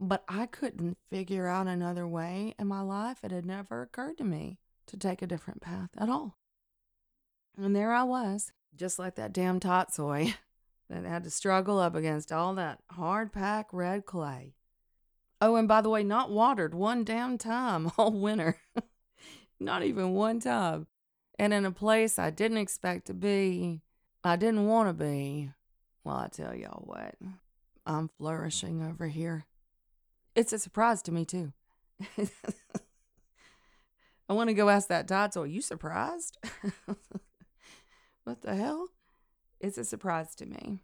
but 0.00 0.24
I 0.28 0.46
couldn't 0.46 0.96
figure 1.10 1.48
out 1.48 1.66
another 1.66 2.06
way 2.08 2.54
in 2.58 2.66
my 2.66 2.80
life. 2.80 3.18
It 3.22 3.30
had 3.30 3.44
never 3.44 3.82
occurred 3.82 4.18
to 4.18 4.24
me 4.24 4.58
to 4.86 4.96
take 4.96 5.20
a 5.20 5.26
different 5.26 5.60
path 5.60 5.90
at 5.98 6.08
all. 6.08 6.38
And 7.56 7.76
there 7.76 7.92
I 7.92 8.02
was, 8.02 8.52
just 8.76 8.98
like 8.98 9.16
that 9.16 9.32
damn 9.32 9.60
tatsoi 9.60 10.34
that 10.90 11.04
had 11.04 11.24
to 11.24 11.30
struggle 11.30 11.78
up 11.78 11.94
against 11.94 12.32
all 12.32 12.54
that 12.54 12.80
hard 12.90 13.32
packed 13.32 13.72
red 13.72 14.06
clay. 14.06 14.54
Oh, 15.40 15.56
and 15.56 15.66
by 15.66 15.80
the 15.80 15.90
way, 15.90 16.04
not 16.04 16.30
watered 16.30 16.74
one 16.74 17.04
damn 17.04 17.36
time 17.36 17.90
all 17.98 18.12
winter. 18.12 18.58
not 19.60 19.82
even 19.82 20.12
one 20.12 20.40
time. 20.40 20.86
And 21.38 21.52
in 21.52 21.64
a 21.64 21.72
place 21.72 22.18
I 22.18 22.30
didn't 22.30 22.58
expect 22.58 23.06
to 23.06 23.14
be, 23.14 23.82
I 24.22 24.36
didn't 24.36 24.66
want 24.66 24.88
to 24.88 24.92
be. 24.92 25.50
Well, 26.04 26.16
I 26.16 26.28
tell 26.28 26.54
y'all 26.54 26.84
what, 26.84 27.14
I'm 27.86 28.08
flourishing 28.18 28.82
over 28.82 29.08
here. 29.08 29.46
It's 30.34 30.52
a 30.52 30.58
surprise 30.58 31.02
to 31.02 31.12
me, 31.12 31.24
too. 31.24 31.52
I 34.28 34.32
want 34.32 34.48
to 34.48 34.54
go 34.54 34.68
ask 34.68 34.88
that 34.88 35.06
tatsoi, 35.06 35.42
are 35.42 35.46
you 35.46 35.60
surprised? 35.60 36.38
What 38.24 38.42
the 38.42 38.54
hell? 38.54 38.88
It's 39.60 39.78
a 39.78 39.84
surprise 39.84 40.34
to 40.36 40.46
me. 40.46 40.80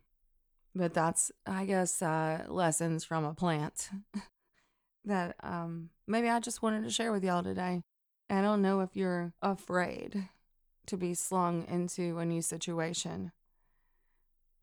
But 0.75 0.95
that's, 0.95 1.33
I 1.47 1.65
guess, 1.65 2.01
uh, 2.03 2.45
lessons 2.49 3.05
from 3.05 3.25
a 3.25 3.35
plant 3.35 3.91
that 5.05 5.37
um, 5.43 5.91
maybe 6.07 6.29
I 6.29 6.41
just 6.41 6.63
wanted 6.63 6.85
to 6.85 6.91
share 6.91 7.11
with 7.11 7.25
y'all 7.25 7.43
today. 7.43 7.83
I 8.31 8.43
don't 8.43 8.63
know 8.63 8.81
if 8.81 8.95
you're 8.95 9.33
afraid 9.43 10.29
to 10.87 10.97
be 10.97 11.15
slung 11.15 11.67
into 11.69 12.19
a 12.19 12.25
new 12.25 12.43
situation, 12.43 13.33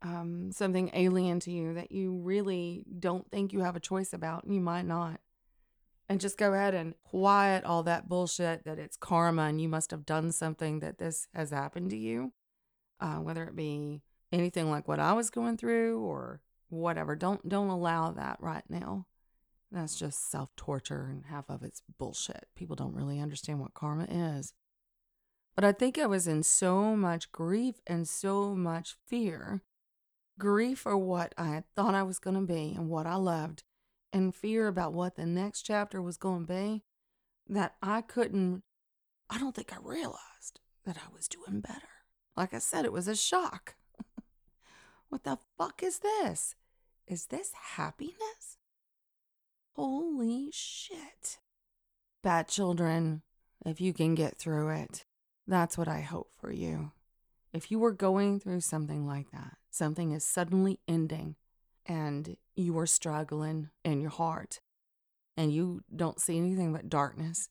um, 0.02 0.50
something 0.52 0.90
alien 0.94 1.40
to 1.40 1.50
you 1.50 1.74
that 1.74 1.92
you 1.92 2.14
really 2.14 2.84
don't 2.98 3.30
think 3.30 3.52
you 3.52 3.60
have 3.60 3.76
a 3.76 3.80
choice 3.80 4.12
about. 4.12 4.44
and 4.44 4.54
You 4.54 4.60
might 4.60 4.86
not. 4.86 5.20
And 6.08 6.20
just 6.20 6.38
go 6.38 6.52
ahead 6.52 6.74
and 6.74 6.94
quiet 7.02 7.64
all 7.64 7.82
that 7.82 8.08
bullshit 8.08 8.64
that 8.64 8.78
it's 8.78 8.96
karma 8.96 9.42
and 9.42 9.60
you 9.60 9.68
must 9.68 9.90
have 9.90 10.06
done 10.06 10.30
something 10.30 10.78
that 10.78 10.98
this 10.98 11.26
has 11.34 11.50
happened 11.50 11.90
to 11.90 11.96
you 11.96 12.32
uh, 13.00 13.16
whether 13.16 13.44
it 13.44 13.56
be 13.56 14.02
anything 14.32 14.70
like 14.70 14.88
what 14.88 15.00
I 15.00 15.12
was 15.12 15.30
going 15.30 15.56
through 15.56 16.00
or 16.00 16.40
whatever. 16.68 17.16
Don't 17.16 17.48
don't 17.48 17.68
allow 17.68 18.10
that 18.12 18.38
right 18.40 18.64
now. 18.68 19.06
That's 19.70 19.96
just 19.96 20.30
self 20.30 20.54
torture, 20.56 21.08
and 21.10 21.26
half 21.26 21.48
of 21.48 21.62
it's 21.62 21.82
bullshit. 21.98 22.46
People 22.54 22.76
don't 22.76 22.94
really 22.94 23.20
understand 23.20 23.60
what 23.60 23.74
karma 23.74 24.06
is. 24.08 24.52
But 25.54 25.64
I 25.64 25.72
think 25.72 25.98
I 25.98 26.06
was 26.06 26.26
in 26.26 26.42
so 26.42 26.94
much 26.94 27.32
grief 27.32 27.76
and 27.86 28.06
so 28.06 28.54
much 28.54 28.96
fear 29.06 29.62
grief 30.38 30.80
for 30.80 30.96
what 30.98 31.34
I 31.38 31.62
thought 31.74 31.94
I 31.94 32.02
was 32.02 32.18
going 32.18 32.36
to 32.36 32.42
be 32.42 32.74
and 32.76 32.88
what 32.88 33.06
I 33.06 33.14
loved, 33.16 33.62
and 34.12 34.34
fear 34.34 34.68
about 34.68 34.92
what 34.92 35.16
the 35.16 35.26
next 35.26 35.62
chapter 35.62 36.00
was 36.02 36.16
going 36.16 36.46
to 36.46 36.52
be 36.52 36.84
that 37.48 37.76
I 37.82 38.02
couldn't, 38.02 38.62
I 39.30 39.38
don't 39.38 39.54
think 39.54 39.72
I 39.72 39.78
realized 39.82 40.60
that 40.84 40.96
I 40.96 41.12
was 41.12 41.28
doing 41.28 41.60
better. 41.60 41.95
Like 42.36 42.52
I 42.52 42.58
said, 42.58 42.84
it 42.84 42.92
was 42.92 43.08
a 43.08 43.16
shock. 43.16 43.76
what 45.08 45.24
the 45.24 45.38
fuck 45.56 45.82
is 45.82 46.00
this? 46.00 46.54
Is 47.06 47.26
this 47.26 47.52
happiness? 47.76 48.58
Holy 49.74 50.50
shit. 50.52 51.38
Bat 52.22 52.48
children, 52.48 53.22
if 53.64 53.80
you 53.80 53.92
can 53.92 54.14
get 54.14 54.36
through 54.36 54.70
it, 54.70 55.04
that's 55.46 55.78
what 55.78 55.88
I 55.88 56.00
hope 56.00 56.30
for 56.38 56.52
you. 56.52 56.92
If 57.52 57.70
you 57.70 57.78
were 57.78 57.92
going 57.92 58.40
through 58.40 58.60
something 58.60 59.06
like 59.06 59.30
that, 59.30 59.56
something 59.70 60.12
is 60.12 60.24
suddenly 60.24 60.80
ending, 60.88 61.36
and 61.86 62.36
you 62.54 62.76
are 62.78 62.86
struggling 62.86 63.70
in 63.84 64.00
your 64.00 64.10
heart, 64.10 64.60
and 65.36 65.52
you 65.52 65.82
don't 65.94 66.20
see 66.20 66.36
anything 66.36 66.72
but 66.72 66.88
darkness, 66.88 67.48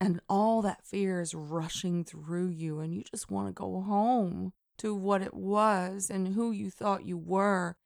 and 0.00 0.20
all 0.28 0.62
that 0.62 0.84
fear 0.84 1.20
is 1.20 1.34
rushing 1.34 2.04
through 2.04 2.48
you, 2.48 2.80
and 2.80 2.94
you 2.94 3.02
just 3.02 3.30
want 3.30 3.48
to 3.48 3.52
go 3.52 3.80
home 3.80 4.52
to 4.78 4.94
what 4.94 5.22
it 5.22 5.34
was 5.34 6.10
and 6.10 6.28
who 6.28 6.50
you 6.50 6.70
thought 6.70 7.06
you 7.06 7.16
were. 7.16 7.76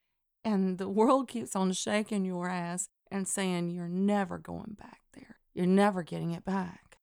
And 0.45 0.79
the 0.79 0.89
world 1.01 1.29
keeps 1.29 1.55
on 1.55 1.73
shaking 1.73 2.25
your 2.25 2.49
ass 2.49 2.89
and 3.11 3.29
saying 3.29 3.71
you're 3.71 3.89
never 3.89 4.39
going 4.39 4.77
back 4.79 5.01
there. 5.15 5.37
You're 5.55 5.67
never 5.67 6.03
getting 6.03 6.33
it 6.33 6.45
back. 6.45 6.99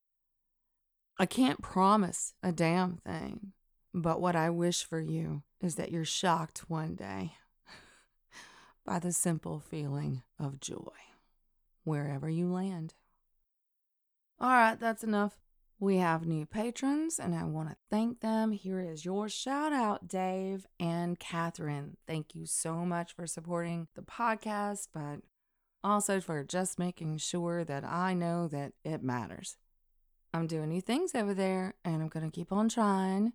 I 1.18 1.26
can't 1.26 1.62
promise 1.62 2.34
a 2.42 2.52
damn 2.52 2.98
thing, 2.98 3.52
but 3.92 4.20
what 4.20 4.36
I 4.36 4.50
wish 4.50 4.84
for 4.84 5.00
you 5.00 5.42
is 5.60 5.74
that 5.74 5.90
you're 5.90 6.04
shocked 6.04 6.70
one 6.70 6.94
day 6.94 7.32
by 8.86 8.98
the 9.00 9.12
simple 9.12 9.58
feeling 9.58 10.22
of 10.38 10.60
joy 10.60 10.92
wherever 11.82 12.28
you 12.28 12.52
land. 12.52 12.94
All 14.40 14.50
right, 14.50 14.78
that's 14.78 15.02
enough. 15.02 15.36
We 15.80 15.96
have 15.96 16.24
new 16.24 16.46
patrons, 16.46 17.18
and 17.18 17.34
I 17.34 17.42
want 17.42 17.70
to 17.70 17.76
thank 17.90 18.20
them. 18.20 18.52
Here 18.52 18.80
is 18.80 19.04
your 19.04 19.28
shout 19.28 19.72
out, 19.72 20.06
Dave 20.06 20.66
and 20.78 21.18
Catherine. 21.18 21.96
Thank 22.06 22.36
you 22.36 22.46
so 22.46 22.84
much 22.84 23.14
for 23.14 23.26
supporting 23.26 23.88
the 23.96 24.02
podcast, 24.02 24.88
but 24.94 25.22
also 25.82 26.20
for 26.20 26.44
just 26.44 26.78
making 26.78 27.18
sure 27.18 27.64
that 27.64 27.84
I 27.84 28.14
know 28.14 28.46
that 28.46 28.74
it 28.84 29.02
matters. 29.02 29.56
I'm 30.32 30.46
doing 30.46 30.68
new 30.68 30.80
things 30.80 31.16
over 31.16 31.34
there, 31.34 31.74
and 31.84 32.00
I'm 32.00 32.08
going 32.08 32.28
to 32.28 32.34
keep 32.34 32.52
on 32.52 32.68
trying. 32.68 33.32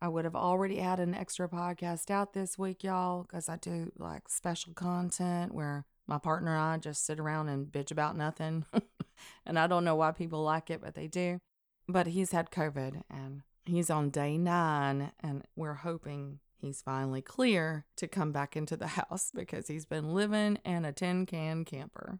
I 0.00 0.08
would 0.08 0.24
have 0.24 0.36
already 0.36 0.76
had 0.76 1.00
an 1.00 1.14
extra 1.14 1.50
podcast 1.50 2.10
out 2.10 2.32
this 2.32 2.58
week, 2.58 2.82
y'all, 2.82 3.22
because 3.24 3.50
I 3.50 3.56
do 3.56 3.92
like 3.98 4.30
special 4.30 4.72
content 4.72 5.52
where 5.54 5.84
my 6.06 6.16
partner 6.16 6.56
and 6.56 6.62
I 6.62 6.78
just 6.78 7.04
sit 7.04 7.20
around 7.20 7.50
and 7.50 7.66
bitch 7.66 7.90
about 7.90 8.16
nothing. 8.16 8.64
and 9.46 9.58
I 9.58 9.66
don't 9.66 9.84
know 9.84 9.94
why 9.94 10.12
people 10.12 10.42
like 10.42 10.70
it, 10.70 10.80
but 10.80 10.94
they 10.94 11.06
do. 11.06 11.40
But 11.88 12.08
he's 12.08 12.32
had 12.32 12.50
COVID 12.50 13.02
and 13.10 13.42
He's 13.70 13.90
on 13.90 14.10
day 14.10 14.38
nine, 14.38 15.12
and 15.20 15.44
we're 15.54 15.74
hoping 15.74 16.40
he's 16.56 16.82
finally 16.82 17.22
clear 17.22 17.84
to 17.96 18.08
come 18.08 18.32
back 18.32 18.56
into 18.56 18.76
the 18.76 18.86
house 18.98 19.30
because 19.34 19.68
he's 19.68 19.84
been 19.84 20.14
living 20.14 20.58
in 20.64 20.84
a 20.84 20.92
tin 20.92 21.26
can 21.26 21.64
camper. 21.64 22.18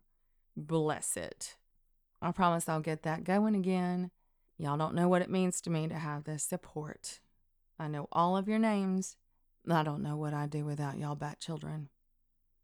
Bless 0.56 1.16
it. 1.16 1.56
I 2.22 2.32
promise 2.32 2.68
I'll 2.68 2.80
get 2.80 3.02
that 3.02 3.24
going 3.24 3.54
again. 3.54 4.10
Y'all 4.58 4.76
don't 4.76 4.94
know 4.94 5.08
what 5.08 5.22
it 5.22 5.30
means 5.30 5.60
to 5.62 5.70
me 5.70 5.88
to 5.88 5.94
have 5.94 6.24
this 6.24 6.44
support. 6.44 7.20
I 7.78 7.88
know 7.88 8.08
all 8.12 8.36
of 8.36 8.46
your 8.46 8.58
names. 8.58 9.16
I 9.68 9.82
don't 9.82 10.02
know 10.02 10.16
what 10.16 10.34
I'd 10.34 10.50
do 10.50 10.64
without 10.64 10.98
y'all 10.98 11.14
bat 11.14 11.40
children. 11.40 11.88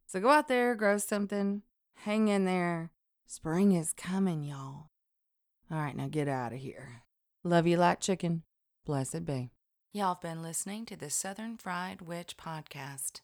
So 0.07 0.21
go 0.21 0.29
out 0.29 0.49
there, 0.49 0.75
grow 0.75 0.99
something, 0.99 1.63
hang 1.95 2.29
in 2.29 2.45
there. 2.45 2.91
Spring 3.29 3.73
is 3.73 3.93
coming, 3.93 4.45
y'all. 4.45 4.91
All 5.69 5.79
right, 5.79 5.97
now 5.97 6.07
get 6.09 6.29
out 6.29 6.53
of 6.53 6.61
here. 6.61 7.03
Love 7.43 7.67
you 7.67 7.77
like 7.77 7.99
chicken. 7.99 8.45
Blessed 8.85 9.25
be. 9.25 9.51
Y'all 9.93 10.15
have 10.15 10.21
been 10.21 10.43
listening 10.43 10.87
to 10.87 10.97
the 10.97 11.11
Southern 11.11 11.57
Fried 11.57 12.03
Witch 12.03 12.37
podcast. 12.37 13.23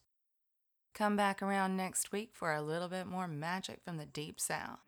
Come 0.93 1.15
back 1.15 1.41
around 1.41 1.77
next 1.77 2.11
week 2.11 2.31
for 2.33 2.53
a 2.53 2.63
little 2.63 2.89
bit 2.89 3.07
more 3.07 3.29
magic 3.29 3.79
from 3.85 3.97
the 3.97 4.05
deep 4.05 4.41
south. 4.41 4.81